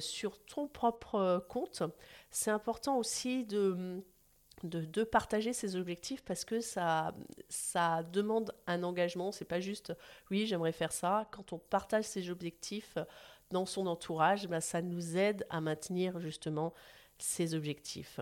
sur 0.00 0.38
ton 0.44 0.68
propre 0.68 1.44
compte. 1.48 1.82
C'est 2.30 2.50
important 2.50 2.98
aussi 2.98 3.44
de 3.44 4.02
de, 4.62 5.04
partager 5.04 5.52
ses 5.52 5.76
objectifs 5.76 6.22
parce 6.24 6.44
que 6.44 6.60
ça, 6.60 7.14
ça 7.48 8.02
demande 8.02 8.52
un 8.66 8.82
engagement. 8.82 9.32
C'est 9.32 9.44
pas 9.44 9.60
juste 9.60 9.92
oui, 10.30 10.46
j'aimerais 10.46 10.72
faire 10.72 10.92
ça. 10.92 11.28
Quand 11.30 11.52
on 11.52 11.58
partage 11.58 12.04
ses 12.04 12.30
objectifs 12.30 12.98
dans 13.50 13.66
son 13.66 13.86
entourage, 13.86 14.48
bah, 14.48 14.60
ça 14.60 14.82
nous 14.82 15.16
aide 15.16 15.46
à 15.50 15.60
maintenir 15.60 16.18
justement 16.20 16.72
ses 17.18 17.54
objectifs. 17.54 18.20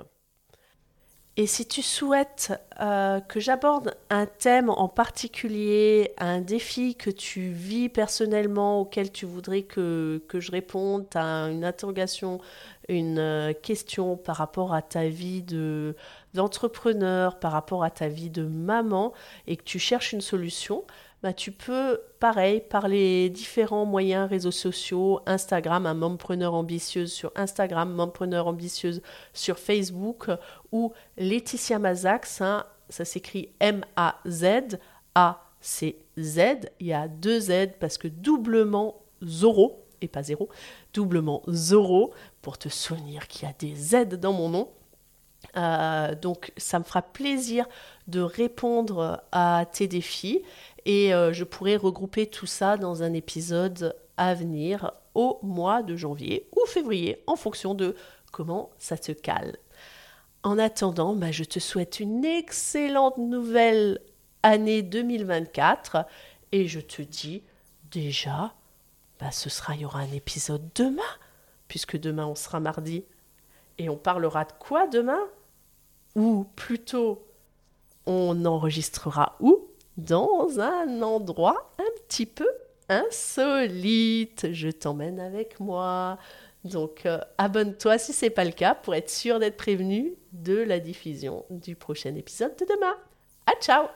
Et 1.36 1.48
si 1.48 1.66
tu 1.66 1.82
souhaites 1.82 2.52
euh, 2.80 3.18
que 3.18 3.40
j'aborde 3.40 3.96
un 4.08 4.24
thème 4.24 4.70
en 4.70 4.86
particulier, 4.86 6.12
un 6.16 6.40
défi 6.40 6.94
que 6.94 7.10
tu 7.10 7.48
vis 7.48 7.88
personnellement, 7.88 8.80
auquel 8.80 9.10
tu 9.10 9.26
voudrais 9.26 9.62
que, 9.62 10.22
je 10.32 10.50
réponde, 10.52 11.06
à 11.16 11.48
une 11.50 11.64
interrogation, 11.64 12.40
une 12.88 13.18
euh, 13.18 13.52
question 13.52 14.16
par 14.16 14.36
rapport 14.36 14.74
à 14.74 14.82
ta 14.82 15.08
vie 15.08 15.42
de, 15.42 15.96
d'entrepreneur, 16.34 17.40
par 17.40 17.50
rapport 17.50 17.82
à 17.82 17.90
ta 17.90 18.06
vie 18.06 18.30
de 18.30 18.44
maman, 18.44 19.12
et 19.48 19.56
que 19.56 19.64
tu 19.64 19.80
cherches 19.80 20.12
une 20.12 20.20
solution, 20.20 20.84
bah, 21.24 21.32
tu 21.32 21.52
peux, 21.52 22.02
pareil, 22.20 22.60
par 22.60 22.86
les 22.86 23.30
différents 23.30 23.86
moyens 23.86 24.28
réseaux 24.28 24.50
sociaux, 24.50 25.20
Instagram, 25.24 25.86
un 25.86 25.94
mompreneur 25.94 26.52
ambitieuse 26.52 27.10
sur 27.10 27.32
Instagram, 27.34 27.90
mompreneur 27.94 28.46
ambitieuse 28.46 29.00
sur 29.32 29.58
Facebook, 29.58 30.26
ou 30.70 30.92
Laetitia 31.16 31.78
Mazax, 31.78 32.42
hein, 32.42 32.66
ça 32.90 33.06
s'écrit 33.06 33.48
M-A-Z, 33.58 34.76
A-C-Z, 35.14 36.40
il 36.80 36.86
y 36.86 36.92
a 36.92 37.08
deux 37.08 37.40
Z 37.40 37.68
parce 37.80 37.96
que 37.96 38.08
doublement 38.08 39.00
Zoro, 39.24 39.86
et 40.02 40.08
pas 40.08 40.22
zéro, 40.22 40.50
doublement 40.92 41.42
Zoro, 41.48 42.12
pour 42.42 42.58
te 42.58 42.68
souvenir 42.68 43.28
qu'il 43.28 43.48
y 43.48 43.50
a 43.50 43.54
des 43.58 43.74
Z 43.74 44.08
dans 44.20 44.34
mon 44.34 44.50
nom. 44.50 44.68
Euh, 45.56 46.14
donc 46.16 46.52
ça 46.58 46.78
me 46.78 46.84
fera 46.84 47.00
plaisir 47.00 47.66
de 48.06 48.20
répondre 48.20 49.22
à 49.32 49.64
tes 49.70 49.88
défis 49.88 50.42
et 50.84 51.14
euh, 51.14 51.32
je 51.32 51.44
pourrai 51.44 51.76
regrouper 51.76 52.26
tout 52.26 52.46
ça 52.46 52.76
dans 52.76 53.02
un 53.02 53.12
épisode 53.12 53.96
à 54.16 54.34
venir 54.34 54.92
au 55.14 55.38
mois 55.42 55.82
de 55.82 55.96
janvier 55.96 56.48
ou 56.54 56.66
février 56.66 57.22
en 57.26 57.36
fonction 57.36 57.74
de 57.74 57.96
comment 58.32 58.70
ça 58.78 58.98
te 58.98 59.12
cale. 59.12 59.56
En 60.42 60.58
attendant, 60.58 61.14
bah, 61.14 61.32
je 61.32 61.44
te 61.44 61.58
souhaite 61.58 62.00
une 62.00 62.24
excellente 62.24 63.16
nouvelle 63.16 64.00
année 64.42 64.82
2024 64.82 66.04
et 66.52 66.68
je 66.68 66.80
te 66.80 67.00
dis 67.00 67.42
déjà, 67.90 68.52
bah, 69.18 69.30
ce 69.30 69.48
sera, 69.48 69.74
il 69.74 69.80
y 69.80 69.84
aura 69.86 70.00
un 70.00 70.12
épisode 70.12 70.68
demain, 70.74 71.02
puisque 71.68 71.96
demain 71.96 72.26
on 72.26 72.34
sera 72.34 72.60
mardi. 72.60 73.04
Et 73.78 73.88
on 73.88 73.96
parlera 73.96 74.44
de 74.44 74.52
quoi 74.58 74.86
demain? 74.86 75.20
Ou 76.14 76.44
plutôt, 76.56 77.26
on 78.06 78.44
enregistrera 78.44 79.36
où? 79.40 79.68
Dans 79.96 80.58
un 80.58 81.02
endroit 81.02 81.74
un 81.78 82.02
petit 82.08 82.26
peu 82.26 82.48
insolite. 82.88 84.52
Je 84.52 84.68
t'emmène 84.68 85.20
avec 85.20 85.60
moi. 85.60 86.18
Donc 86.64 87.06
euh, 87.06 87.18
abonne-toi 87.38 87.98
si 87.98 88.12
c'est 88.12 88.30
pas 88.30 88.44
le 88.44 88.52
cas 88.52 88.74
pour 88.74 88.94
être 88.94 89.10
sûr 89.10 89.38
d'être 89.38 89.56
prévenu 89.56 90.14
de 90.32 90.56
la 90.56 90.80
diffusion 90.80 91.44
du 91.50 91.76
prochain 91.76 92.14
épisode 92.14 92.56
de 92.56 92.64
demain. 92.64 92.96
À 93.46 93.52
ciao 93.60 93.86